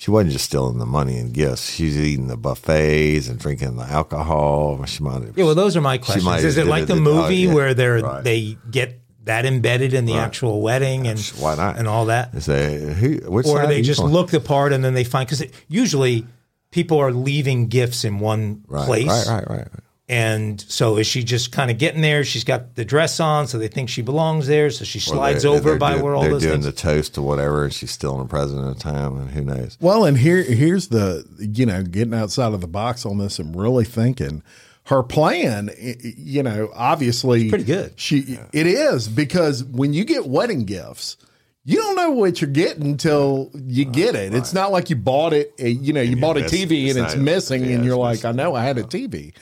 [0.00, 1.74] she wasn't just stealing the money and gifts.
[1.74, 4.82] She was eating the buffets and drinking the alcohol.
[4.86, 5.36] She might have.
[5.36, 6.42] Yeah, well, those are my questions.
[6.42, 8.24] Is it like the oh, movie yeah, where they're right.
[8.24, 11.76] they get that embedded in the actual wedding and Why not?
[11.76, 13.30] and all that, Is they who?
[13.30, 14.10] Which or side do are they just on?
[14.10, 16.26] look the part and then they find because usually
[16.70, 19.68] people are leaving gifts in one right, place, Right, right, right.
[20.10, 20.16] Right.
[20.16, 22.24] and so is she just kind of getting there?
[22.24, 25.52] She's got the dress on, so they think she belongs there, so she slides they're-
[25.52, 26.64] over they're by doing- where all they're those doing things.
[26.66, 29.42] the toast or whatever, and she's still in the president at the time, and who
[29.42, 29.76] knows?
[29.80, 33.54] Well, and here here's the you know getting outside of the box on this and
[33.54, 34.42] really thinking
[34.84, 35.70] her plan.
[35.70, 37.92] i- i- You know, obviously pretty good.
[37.96, 41.16] She it is because when you get wedding gifts.
[41.64, 44.34] You don't know what you're getting until you get it.
[44.34, 45.52] It's not like you bought it.
[45.58, 48.54] You know, you bought a TV and it's missing, yeah, and you're like, I know
[48.54, 49.36] I had a TV.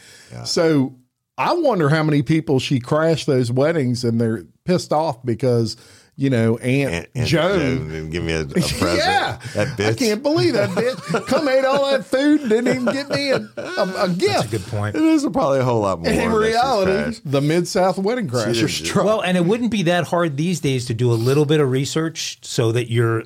[0.44, 0.96] So
[1.36, 5.76] I wonder how many people she crashed those weddings, and they're pissed off because
[6.18, 7.58] you know Aunt And, and Joan.
[7.88, 8.80] didn't give me a, a present.
[8.98, 9.90] Yeah, that bitch.
[9.92, 13.30] I can't believe that bitch come ate all that food and didn't even get me
[13.30, 14.32] a, a, a gift.
[14.32, 14.96] That's a good point.
[14.96, 16.10] It is probably a whole lot more.
[16.12, 19.06] In reality, the Mid South Wedding Crashers didn't- truck.
[19.06, 19.48] Well, and it mm-hmm.
[19.50, 22.90] wouldn't be that hard these days to do a little bit of research so that
[22.90, 23.22] you're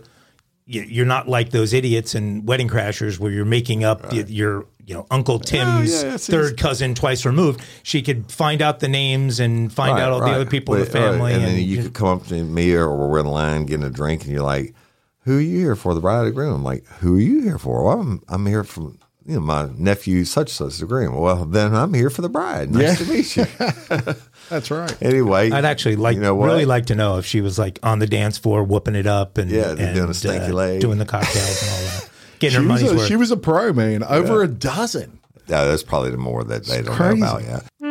[0.66, 4.66] you- you're not like those idiots and wedding crashers where you're making up y- your
[4.86, 7.60] you know Uncle Tim's yeah, it's third cousin twice removed.
[7.82, 10.30] She could find out the names and find Right, out all right.
[10.30, 11.32] the other people in the But, uh, family.
[11.34, 13.90] and, and then you could come up to me or we're in line getting a
[13.90, 14.74] drink, and you're like,
[15.20, 16.54] "Who are you here for?" The bride and groom.
[16.54, 19.68] I'm like, "Who are you here for?" Well, I'm, I'm here from you know my
[19.76, 21.14] nephew such such the groom.
[21.14, 22.72] Well, then I'm here for the bride.
[22.72, 23.44] Nice to meet you.
[24.50, 24.96] That's right.
[25.00, 26.46] anyway, I'd actually like you know what?
[26.46, 29.38] really like to know if she was like on the dance floor whooping it up
[29.38, 30.80] and Yeah, and, doing a stinky uh, leg.
[30.80, 32.08] doing the cocktails and all that,
[32.42, 33.06] getting She her was, money's a, worth.
[33.08, 35.18] she was a pro man, over a dozen.
[35.48, 37.20] Yeah, that's probably the more that they don't crazy.
[37.20, 37.64] know about yet.
[37.82, 37.86] Ooh,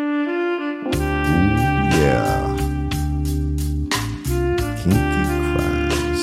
[1.98, 2.58] yeah.
[4.84, 6.22] Kinky crimes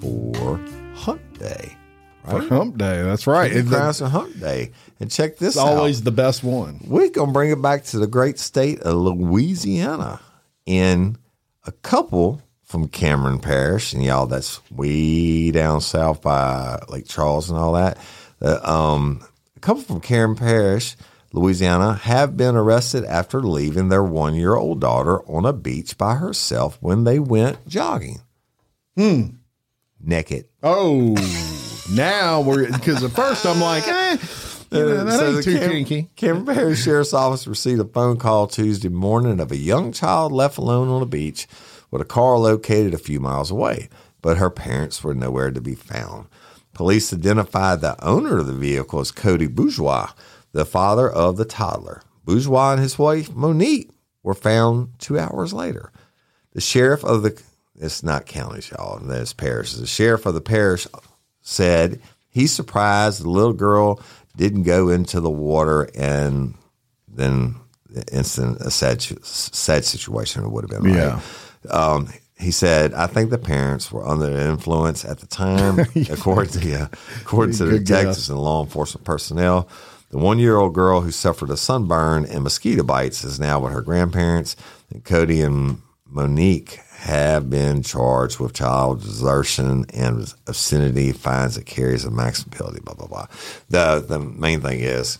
[0.00, 0.60] for
[0.94, 1.76] Hump Day.
[2.24, 2.48] For Right?
[2.48, 3.50] Hump Day, that's right.
[3.52, 4.70] Kinky It- crimes for Hump Day.
[5.00, 5.68] And check this it's out.
[5.76, 6.80] always the best one.
[6.86, 10.20] We're going to bring it back to the great state of Louisiana.
[10.66, 11.18] And
[11.66, 12.40] a couple
[12.74, 17.96] from Cameron Parish, and y'all, that's way down south by Lake Charles and all that.
[18.42, 19.24] Uh, um,
[19.56, 20.96] a couple from Cameron Parish,
[21.32, 26.16] Louisiana, have been arrested after leaving their one year old daughter on a beach by
[26.16, 28.22] herself when they went jogging.
[28.96, 29.22] Hmm.
[30.00, 30.46] Naked.
[30.60, 31.14] Oh,
[31.92, 34.16] now we're because at first I'm like, eh,
[34.72, 36.10] you know, that So ain't too Cam- kinky.
[36.16, 40.58] Cameron Parish Sheriff's Office received a phone call Tuesday morning of a young child left
[40.58, 41.46] alone on a beach
[41.94, 43.88] with a car located a few miles away,
[44.20, 46.26] but her parents were nowhere to be found.
[46.72, 50.10] Police identified the owner of the vehicle as Cody Bourgeois,
[50.50, 52.02] the father of the toddler.
[52.24, 53.90] Bourgeois and his wife, Monique,
[54.24, 55.92] were found two hours later.
[56.50, 57.40] The sheriff of the
[57.76, 58.98] it's not counties, y'all.
[58.98, 59.78] That's parishes.
[59.78, 60.88] The sheriff of the parish
[61.42, 64.00] said he's surprised the little girl
[64.36, 66.54] didn't go into the water and
[67.06, 67.54] then
[67.88, 70.90] the instant a sad sad situation would have been.
[70.90, 70.96] Right?
[70.96, 71.20] Yeah.
[71.70, 72.08] Um,
[72.38, 75.78] he said, "I think the parents were under the influence at the time,
[76.10, 76.90] according to
[77.20, 79.68] according to the detectives and law enforcement personnel."
[80.10, 84.54] The one-year-old girl who suffered a sunburn and mosquito bites is now with her grandparents.
[84.92, 92.04] And Cody and Monique have been charged with child desertion and obscenity fines that carries
[92.04, 92.80] a maximum penalty.
[92.80, 93.26] Blah blah blah.
[93.70, 95.18] The the main thing is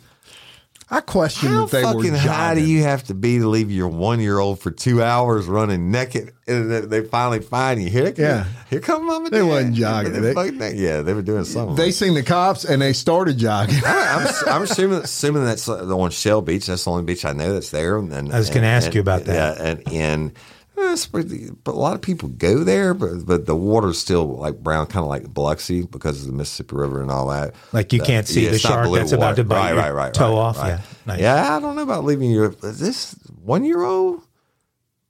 [0.91, 3.71] I question how that they were fucking high do you have to be to leave
[3.71, 7.89] your one year old for two hours running naked, and they finally find you?
[7.89, 8.45] Here, Yeah.
[8.71, 9.49] here come mom and They dad.
[9.49, 10.13] wasn't jogging.
[10.13, 11.75] They They- fucking yeah, they were doing something.
[11.77, 13.81] They seen the cops and they started jogging.
[13.85, 16.67] I'm, I'm assuming assuming that's the on Shell Beach.
[16.67, 17.97] That's the only beach I know that's there.
[17.97, 19.59] And I was gonna ask and- you about that.
[19.59, 23.47] Yeah, and and uh, it's pretty- but a lot of people go there, but but
[23.47, 27.11] the water's still like brown, kind of like Biloxi because of the Mississippi River and
[27.11, 27.55] all that.
[27.73, 29.69] Like you Uh, can't see yeah, the it's shark blue that's about to bite right,
[29.75, 30.59] your right, right, toe right, off.
[30.59, 30.69] right.
[30.69, 31.21] Yeah, nice.
[31.21, 34.21] Yeah, I don't know about leaving your is this one year old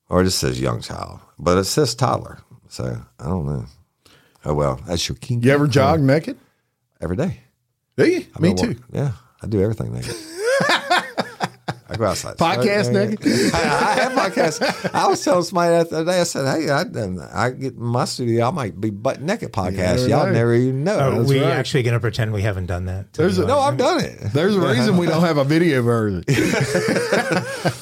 [0.08, 2.38] or it just says young child, but it says toddler.
[2.68, 3.64] So I don't know.
[4.44, 5.42] Oh well, that's your king.
[5.42, 6.36] You ever jog naked?
[7.00, 7.40] every day?
[7.96, 8.26] Do you?
[8.36, 8.68] I Me too.
[8.68, 9.12] what- Yeah,
[9.42, 10.14] I do everything naked.
[11.94, 12.36] I go outside.
[12.36, 13.54] Podcast I, naked?
[13.54, 14.90] I, I have podcasts.
[14.94, 16.20] I was telling somebody the other day.
[16.20, 16.80] I said, "Hey, I,
[17.46, 18.48] I get in my studio.
[18.48, 19.76] I might be butt naked podcast.
[19.76, 20.32] never Y'all know.
[20.32, 21.50] never even know." Are That's we right.
[21.52, 23.12] actually going to pretend we haven't done that?
[23.14, 24.18] There's a- no, I've done it.
[24.32, 26.24] There's a reason we don't have a video version.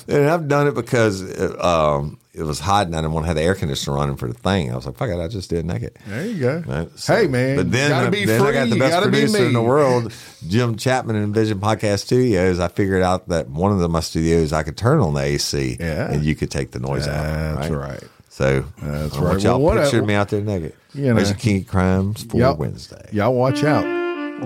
[0.08, 1.56] And I've done it because uh,
[2.00, 4.26] um, it was hot and I didn't want to have the air conditioner running for
[4.26, 4.72] the thing.
[4.72, 5.98] I was like, fuck it, I just did naked.
[6.06, 6.62] There you go.
[6.66, 6.88] Right?
[6.98, 9.44] So- Hey, man, But then, gotta be then I got the best gotta be producer
[9.44, 10.12] in the world,
[10.48, 12.58] Jim Chapman in Vision Podcast Studios.
[12.58, 15.76] I figured out that one of the, my studios I could turn on the AC,
[15.78, 16.10] Yeah.
[16.10, 17.58] and you could take the noise out.
[17.60, 18.02] That's right.
[18.30, 19.28] So That's I right.
[19.28, 20.72] want y'all Well, what- pictured me out there naked.
[20.94, 21.14] You know.
[21.16, 22.56] There's King Crimes for Yep.
[22.56, 23.08] Wednesday.
[23.12, 23.84] Y'all watch out.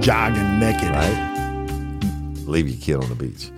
[0.03, 0.91] Jogging naked.
[0.91, 2.43] Right?
[2.47, 3.51] Leave your kid on the beach.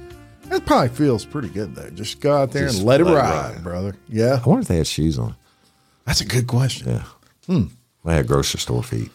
[0.49, 1.91] That probably feels pretty good though.
[1.91, 3.63] Just go out there Just and let it let it ride, ride.
[3.65, 3.97] brother.
[4.09, 4.41] Yeah.
[4.45, 5.35] I wonder if they had shoes on.
[6.05, 6.89] That's a good question.
[6.89, 7.05] Yeah.
[7.47, 7.65] Hmm.
[8.05, 9.11] They had grocery store feet.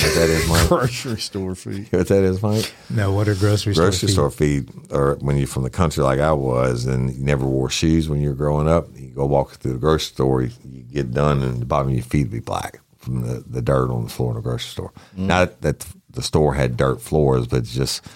[0.00, 0.68] What that is, Mike?
[0.68, 1.92] Grocery store feet.
[1.92, 2.72] what that is, Mike?
[2.88, 6.20] No, what are grocery, grocery store store feed, or when you're from the country like
[6.20, 9.54] I was, and you never wore shoes when you were growing up, you go walk
[9.56, 12.38] through the grocery store, you, you get done, and the bottom of your feet be
[12.38, 14.92] black from the, the dirt on the floor in the grocery store.
[15.16, 18.06] Not that the store had dirt floors, but it's just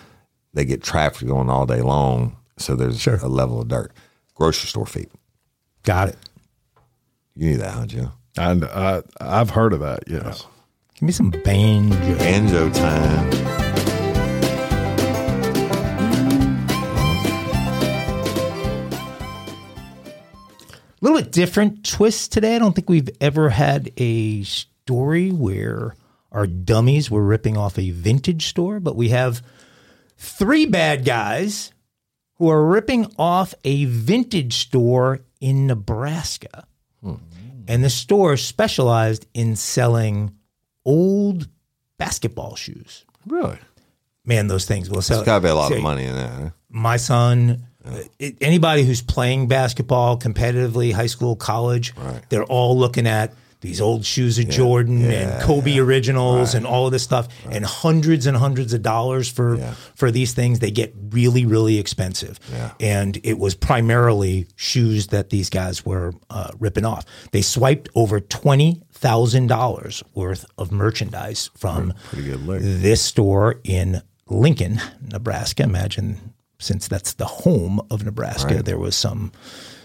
[0.55, 3.93] they get traffic going all day long, so there's a level of dirt.
[4.35, 5.11] Grocery store feet.
[5.83, 6.19] Got it.
[7.35, 8.13] You knew that, huh, Joe?
[8.37, 10.05] And uh, I've heard of that.
[10.07, 10.47] Yes.
[10.95, 12.19] Give me some banjo.
[12.19, 13.33] Banjo time.
[21.03, 22.55] A little bit different twist today.
[22.55, 25.97] I don't think we've ever had a story where
[26.31, 29.43] our dummies were ripping off a vintage store, but we have
[30.17, 31.72] three bad guys
[32.37, 36.67] who are ripping off a vintage store in Nebraska.
[37.69, 40.35] And the store specialized in selling
[40.85, 41.49] old
[41.97, 43.05] basketball shoes.
[43.25, 43.57] Really?
[44.25, 45.19] Man, those things will sell.
[45.19, 46.31] There's got to be a lot say, of money in that.
[46.31, 46.51] Huh?
[46.69, 51.95] My son, uh, it, anybody who's playing basketball competitively, high school, college,
[52.31, 53.33] they're all looking at
[53.63, 58.27] these old shoes of Jordan and Kobe originals and all of this stuff, and hundreds
[58.27, 59.57] and hundreds of dollars for
[59.95, 60.59] for these things.
[60.59, 62.39] They get really, really expensive,
[62.79, 67.07] and it was primarily shoes that these guys were uh, ripping off.
[67.31, 72.61] They swiped over twenty thousand dollars worth of merchandise from Pretty good lick.
[72.63, 75.63] this store in Lincoln, Nebraska.
[75.63, 79.33] Imagine since that's the home of Nebraska, there was some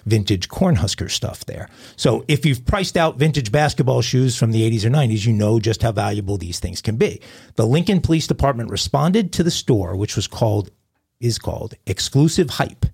[0.08, 1.70] vintage Cornhusker stuff there.
[1.96, 5.60] So if you've priced out vintage basketball shoes from the 80s or 90s, you know
[5.60, 7.22] just how valuable these things can be.
[7.56, 10.72] The Lincoln Police Department responded to the store, which was called
[11.20, 12.86] is called Exclusive Hype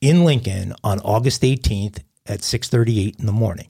[0.00, 3.68] in Lincoln on August 18th at 6:38 in the morning.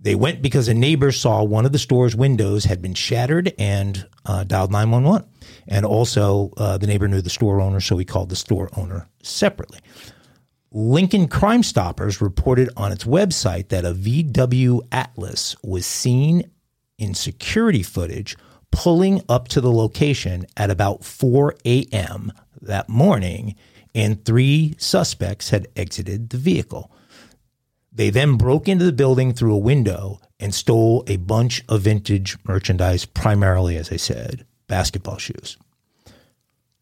[0.00, 4.06] They went because a neighbor saw one of the store's windows had been shattered and
[4.24, 5.28] uh, dialed 911.
[5.66, 9.08] And also, uh, the neighbor knew the store owner, so he called the store owner
[9.22, 9.80] separately.
[10.70, 16.50] Lincoln Crime Stoppers reported on its website that a VW Atlas was seen
[16.98, 18.36] in security footage
[18.70, 22.32] pulling up to the location at about 4 a.m.
[22.60, 23.54] that morning,
[23.94, 26.92] and three suspects had exited the vehicle.
[27.90, 32.36] They then broke into the building through a window and stole a bunch of vintage
[32.46, 35.56] merchandise, primarily, as I said, basketball shoes.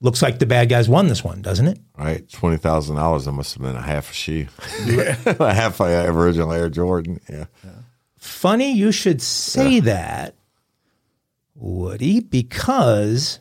[0.07, 1.80] Looks like the bad guys won this one, doesn't it?
[1.98, 3.24] Right, twenty thousand dollars.
[3.24, 4.46] That must have been a half a shoe,
[4.86, 7.18] a half a uh, original Air Jordan.
[7.28, 7.46] Yeah,
[8.16, 10.36] Funny you should say that,
[11.57, 13.40] Woody, because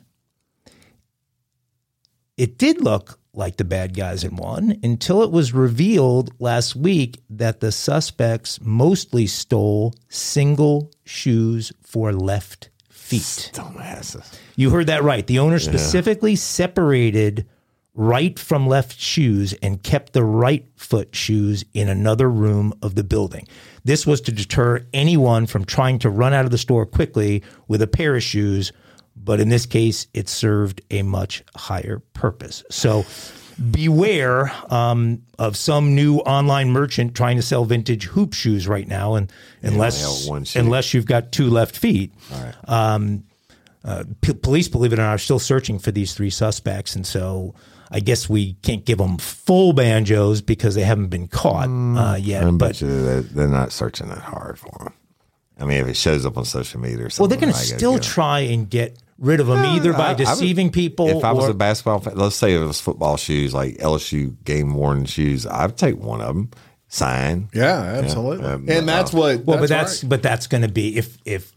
[2.36, 7.22] it did look like the bad guys had won until it was revealed last week
[7.30, 12.72] that the suspects mostly stole single shoes for left
[13.06, 13.52] feet.
[13.54, 14.34] dumbasses.
[14.56, 15.26] You heard that right.
[15.26, 17.46] The owner specifically separated
[17.94, 23.04] right from left shoes and kept the right foot shoes in another room of the
[23.04, 23.48] building.
[23.84, 27.82] This was to deter anyone from trying to run out of the store quickly with
[27.82, 28.74] a pair of shoes,
[29.16, 32.64] but in this case, it served a much higher purpose.
[32.70, 33.06] So
[33.72, 39.16] beware um, of some new online merchant trying to sell vintage hoop shoes right now,
[39.16, 39.32] and
[39.62, 40.60] unless have one shoe.
[40.60, 42.14] unless you've got two left feet.
[42.68, 43.24] Um,
[43.84, 47.06] uh, p- police, believe it or not, are still searching for these three suspects, and
[47.06, 47.54] so
[47.92, 52.44] I guess we can't give them full banjos because they haven't been caught uh, yet.
[52.44, 54.94] I but they're, they're not searching that hard for them.
[55.60, 58.00] I mean, if it shows up on social media or well, they're going to still
[58.00, 61.08] try and get rid of them either I- by I would- deceiving people.
[61.10, 64.36] If I was or, a basketball fan, let's say it was football shoes, like LSU
[64.44, 66.52] game worn shoes, I'd take one of them,
[66.88, 67.50] sign.
[67.54, 68.46] Yeah, absolutely.
[68.46, 69.46] Um, and that's uh, what.
[69.46, 70.10] well, but that's right.
[70.10, 71.52] but that's going to be if if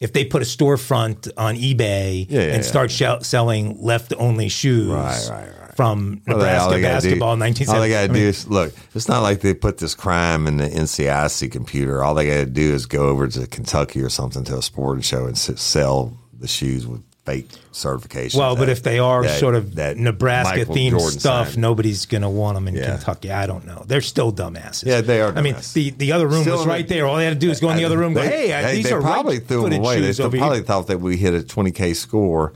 [0.00, 4.48] if they put a storefront on eBay Yeah, yeah, and start shell selling left only
[4.48, 5.76] shoes Right, right, right.
[5.76, 7.74] from Well, all Nebraska they gotta basketball do, 1970.
[7.76, 8.72] All they got to I mean, do is look.
[8.94, 12.02] It's not like they put this crime in the NCIC computer.
[12.02, 15.02] All they got to do is go over to Kentucky or something to a sporting
[15.02, 18.40] show and sell the shoes with fake certification.
[18.40, 21.58] Well, but if they are that- sort of that Nebraska themed stuff, signed.
[21.58, 22.96] nobody's going to want them in Yeah.
[22.96, 23.30] Kentucky.
[23.30, 23.84] I don't know.
[23.86, 24.86] They're still dumbasses.
[24.86, 27.06] Yeah, they are I mean, the, the other room Still was right there.
[27.06, 28.16] All they had to do is go in the other room.
[28.16, 30.00] and Go, hey, they, these they are probably right threw them away.
[30.00, 30.64] They still probably here.
[30.64, 32.54] thought that we hit a 20k score,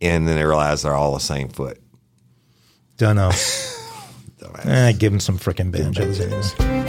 [0.00, 1.78] and then they realized they're all the same foot.
[2.96, 3.28] Don't know.
[4.40, 4.66] Dumbass.
[4.66, 6.85] eh, give them some freaking banjos.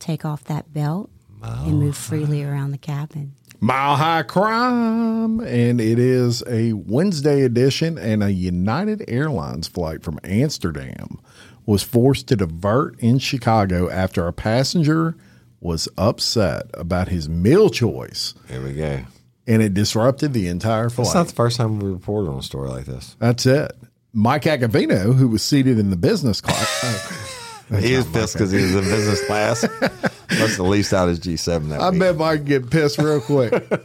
[0.00, 1.10] Take off that belt
[1.42, 3.34] and move freely around the cabin.
[3.62, 7.98] Mile High Crime, and it is a Wednesday edition.
[7.98, 11.20] And a United Airlines flight from Amsterdam
[11.66, 15.14] was forced to divert in Chicago after a passenger
[15.60, 19.00] was upset about his meal choice, Here we go.
[19.46, 21.04] and it disrupted the entire flight.
[21.04, 21.20] It's flight.
[21.20, 23.14] not the first time we reported on a story like this.
[23.18, 23.72] That's it.
[24.14, 27.36] Mike Agovino, who was seated in the business class.
[27.78, 29.62] he was pissed because he was in business class.
[29.80, 32.00] Must have leased out his G7 that I week.
[32.00, 33.52] bet Mike get pissed real quick.
[33.70, 33.80] what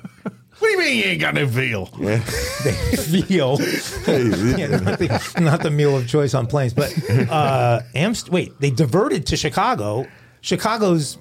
[0.59, 1.85] do you mean you ain't got no feel?
[1.99, 6.93] They feel yeah, not, the, not the meal of choice on planes, but
[7.29, 10.05] uh, Amst- wait, they diverted to Chicago.
[10.41, 11.17] Chicago's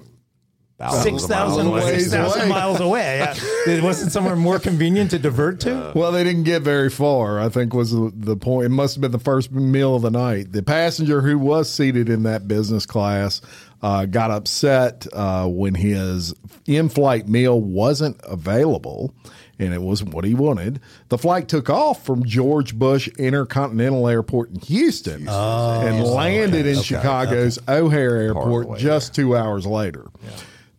[1.01, 1.97] Six of miles away.
[1.99, 3.19] six thousand miles away.
[3.19, 3.35] Yeah.
[3.67, 5.91] It wasn't somewhere more convenient to divert to.
[5.95, 7.39] Well, they didn't get very far.
[7.39, 8.65] I think was the, the point.
[8.67, 10.51] It must have been the first meal of the night.
[10.51, 13.41] The passenger who was seated in that business class
[13.81, 16.35] uh, got upset uh, when his
[16.67, 19.15] in-flight meal wasn't available,
[19.57, 20.79] and it wasn't what he wanted.
[21.09, 27.57] The flight took off from George Bush Intercontinental Airport in Houston and landed in Chicago's
[27.67, 30.05] O'Hare Airport just two hours later.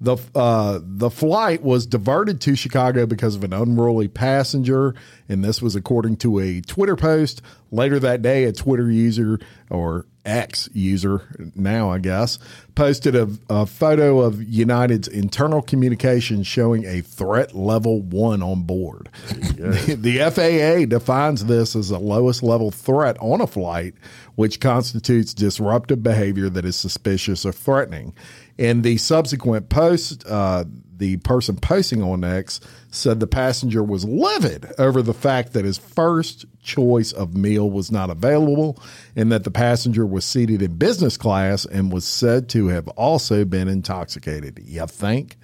[0.01, 4.95] The uh, the flight was diverted to Chicago because of an unruly passenger,
[5.29, 7.41] and this was according to a Twitter post.
[7.71, 9.39] Later that day, a Twitter user
[9.71, 12.39] or X user now, I guess,
[12.75, 19.09] posted a, a photo of United's internal communications showing a threat level one on board.
[19.29, 23.95] the, the FAA defines this as the lowest level threat on a flight,
[24.35, 28.13] which constitutes disruptive behavior that is suspicious or threatening.
[28.59, 30.65] In the subsequent post, uh,
[30.99, 35.77] the person posting on X said the passenger was livid over the fact that his
[35.77, 38.83] first choice of meal was not available
[39.15, 43.45] and that the passenger was seated in business class and was said to have also
[43.45, 44.61] been intoxicated.
[44.65, 45.37] You think?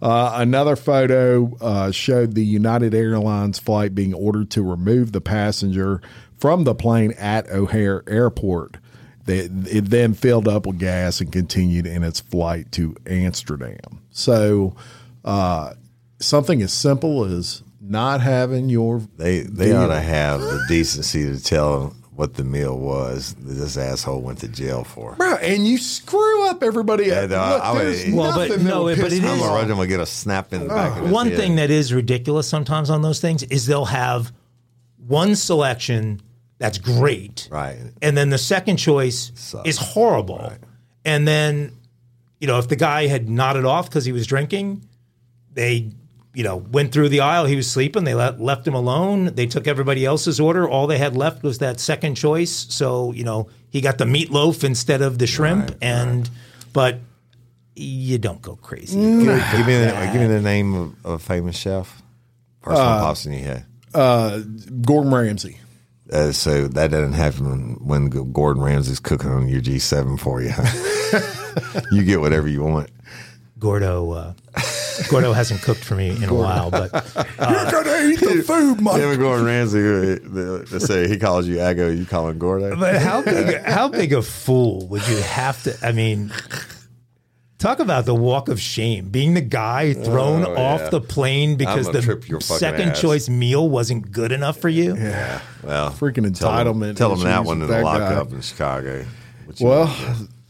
[0.00, 6.00] Uh, another photo uh, showed the United Airlines flight being ordered to remove the passenger
[6.36, 8.78] from the plane at O'Hare Airport.
[9.28, 9.38] They,
[9.70, 14.00] it then filled up with gas and continued in its flight to Amsterdam.
[14.10, 14.74] So,
[15.24, 15.74] uh,
[16.18, 21.42] something as simple as not having your They they ought to have the decency to
[21.42, 25.14] tell what the meal was that this asshole went to jail for.
[25.14, 27.04] Bro, and you screw up everybody.
[27.06, 29.28] Yeah, Look, no, I would- there's Well, but nothing no, that'll but piss it me
[29.36, 31.36] is- I'm gonna get a snap in the back of his One head.
[31.36, 34.32] thing that is ridiculous sometimes on those things is they'll have
[35.06, 36.20] one selection
[36.58, 37.78] that's great, Right.
[38.02, 39.68] and then the second choice Sucks.
[39.68, 40.52] is horrible,
[41.04, 41.72] and then
[42.40, 44.84] you know if the guy had nodded off because he was drinking,
[45.54, 45.90] they
[46.34, 47.46] you know went through the aisle.
[47.46, 48.04] He was sleeping.
[48.04, 49.26] They let, left him alone.
[49.34, 50.68] They took everybody else's order.
[50.68, 52.66] All they had left was that second choice.
[52.70, 56.28] So you know he got the meatloaf instead of the shrimp, and
[56.72, 56.98] but
[57.76, 58.96] you don't go crazy.
[59.00, 62.02] give, me the, give me the name of, of a famous chef.
[62.62, 63.66] First one pops in your head.
[63.94, 64.40] Uh,
[64.82, 65.58] Gordon Ramsay.
[66.12, 70.52] Uh, so that doesn't happen when Gordon Ramsay's cooking on your G7 for you.
[71.96, 72.90] you get whatever you want.
[73.58, 74.32] Gordo, uh,
[75.10, 76.92] Gordo hasn't cooked for me in a while, but
[77.40, 79.00] You're gonna eat the food, Mike.
[79.00, 82.38] Him and Gordon Ramsay, uh, they, they say he calls you Ago, you call him
[82.38, 82.76] Gordo.
[82.76, 85.76] but how big how big a fool would you have to?
[85.82, 86.32] I mean,
[87.58, 90.88] talk about the walk of shame, being the guy thrown Oh, off yeah.
[90.90, 93.00] the plane because the trip your fucking second ass.
[93.00, 94.96] choice meal wasn't good enough for you.
[94.96, 95.40] Yeah.
[95.62, 99.04] Well, Freaking entitlement Tell him that one in with the lockup in Chicago.
[99.60, 99.94] Well,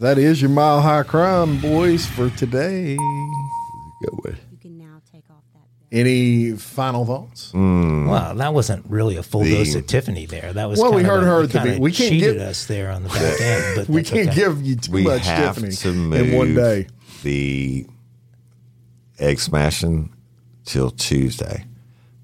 [0.00, 2.96] that is your mile high crime, boys, for today.
[2.96, 4.38] go with.
[4.52, 5.90] You can now take off that belt.
[5.90, 7.50] Any final thoughts?
[7.52, 8.06] Hmm.
[8.08, 10.52] Well, that wasn't really a full The- dose of Tiffany there.
[10.52, 12.90] That was Well, we heard a- her the kinda we can't cheated get- us there
[12.92, 14.36] on the back end, but We can't okay.
[14.38, 16.86] give you too We much Tiffany to in one day.
[17.22, 17.86] The
[19.18, 20.14] egg smashing
[20.64, 21.64] till Tuesday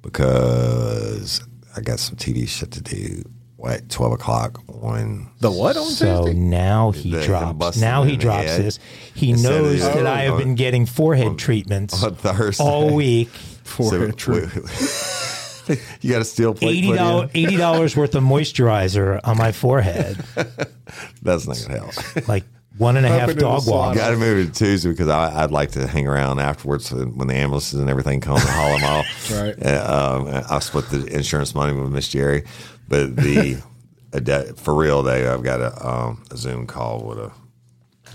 [0.03, 1.41] because
[1.77, 3.23] I got some TV shit to do
[3.67, 6.39] at 12 o'clock on The what on So Tuesday?
[6.39, 7.79] now he The- drops.
[7.79, 8.61] Now he drops head.
[8.63, 8.79] this.
[9.15, 12.63] He Instead knows the- that I have on- been getting forehead on- treatments on Thursday.
[12.63, 13.31] all week.
[13.65, 14.67] Forehead treatment.
[16.03, 20.23] you got a steel plate Eighty dollars, eighty dollars worth of moisturizer on my forehead,
[21.23, 22.29] That's not gonna help.
[22.29, 22.45] like
[22.79, 23.95] one and a half dog the walk.
[23.95, 27.29] Got to move it to Tuesday because I, I'd like to hang around afterwards when
[27.29, 29.31] the ambulances and everything come and haul them off.
[29.31, 29.55] Right.
[29.65, 32.45] Uh, um, I'll split the insurance money with Miss Jerry,
[32.89, 33.63] but the
[34.13, 37.33] a for real though, I've got a, um, a Zoom call with a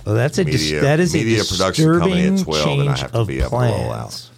[0.06, 2.90] Well, that's a dis- Media- that is a media production company at disturbing 12 and
[2.90, 4.32] I change have to of be up and roll plans.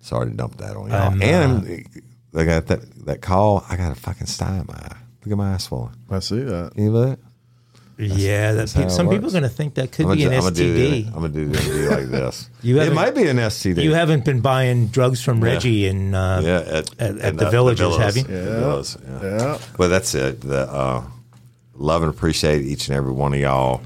[0.00, 1.12] Sorry to dump that on y'all.
[1.12, 1.86] I'm, and
[2.34, 3.64] I got that that call.
[3.68, 4.96] I got a fucking sty in my eye.
[5.24, 5.94] Look at my eye swollen.
[6.10, 6.72] I see that.
[6.74, 7.18] Can you believe
[8.02, 8.10] it?
[8.12, 10.24] Yeah, that that's pe- it some people are going to think that could I'm be
[10.24, 11.06] an gonna, do STD.
[11.08, 12.48] I'm gonna do the like this.
[12.62, 13.82] You it haven't- might be an STD.
[13.82, 17.50] You haven't been buying drugs from Reggie and uh, yeah, at, at, at at the
[17.50, 18.14] Villagers, Villas.
[18.14, 18.22] have you?
[18.34, 19.22] Yeah, the Villas, yeah.
[19.22, 19.58] Yeah.
[19.76, 20.40] But that's it.
[20.40, 21.04] The uh,
[21.74, 23.80] love and appreciate each and every one of y'all.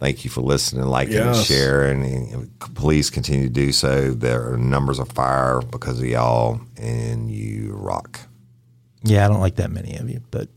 [0.00, 2.04] Thank you for listening, liking, and sharing.
[2.32, 4.10] And please continue to do so.
[4.10, 8.20] There are numbers of fire because of y'all, and you rock.
[9.02, 10.48] Yeah, I don't like that many of you, but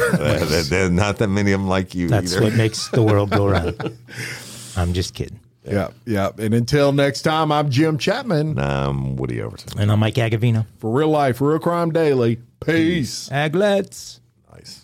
[0.00, 2.44] Uh, there- There's not that many of them like you that's either.
[2.44, 3.96] what makes the world go round.
[4.76, 5.40] I'm just kidding.
[5.66, 6.30] Yeah, yeah.
[6.36, 9.78] And until next time, I'm Jim Chapman I'm Woody Overton.
[9.80, 10.66] And I'm Mike Agovino.
[10.78, 12.38] for Real Life, Real Crime Daily.
[12.64, 13.28] Peace.
[13.30, 14.20] Aglets.
[14.52, 14.83] Nice.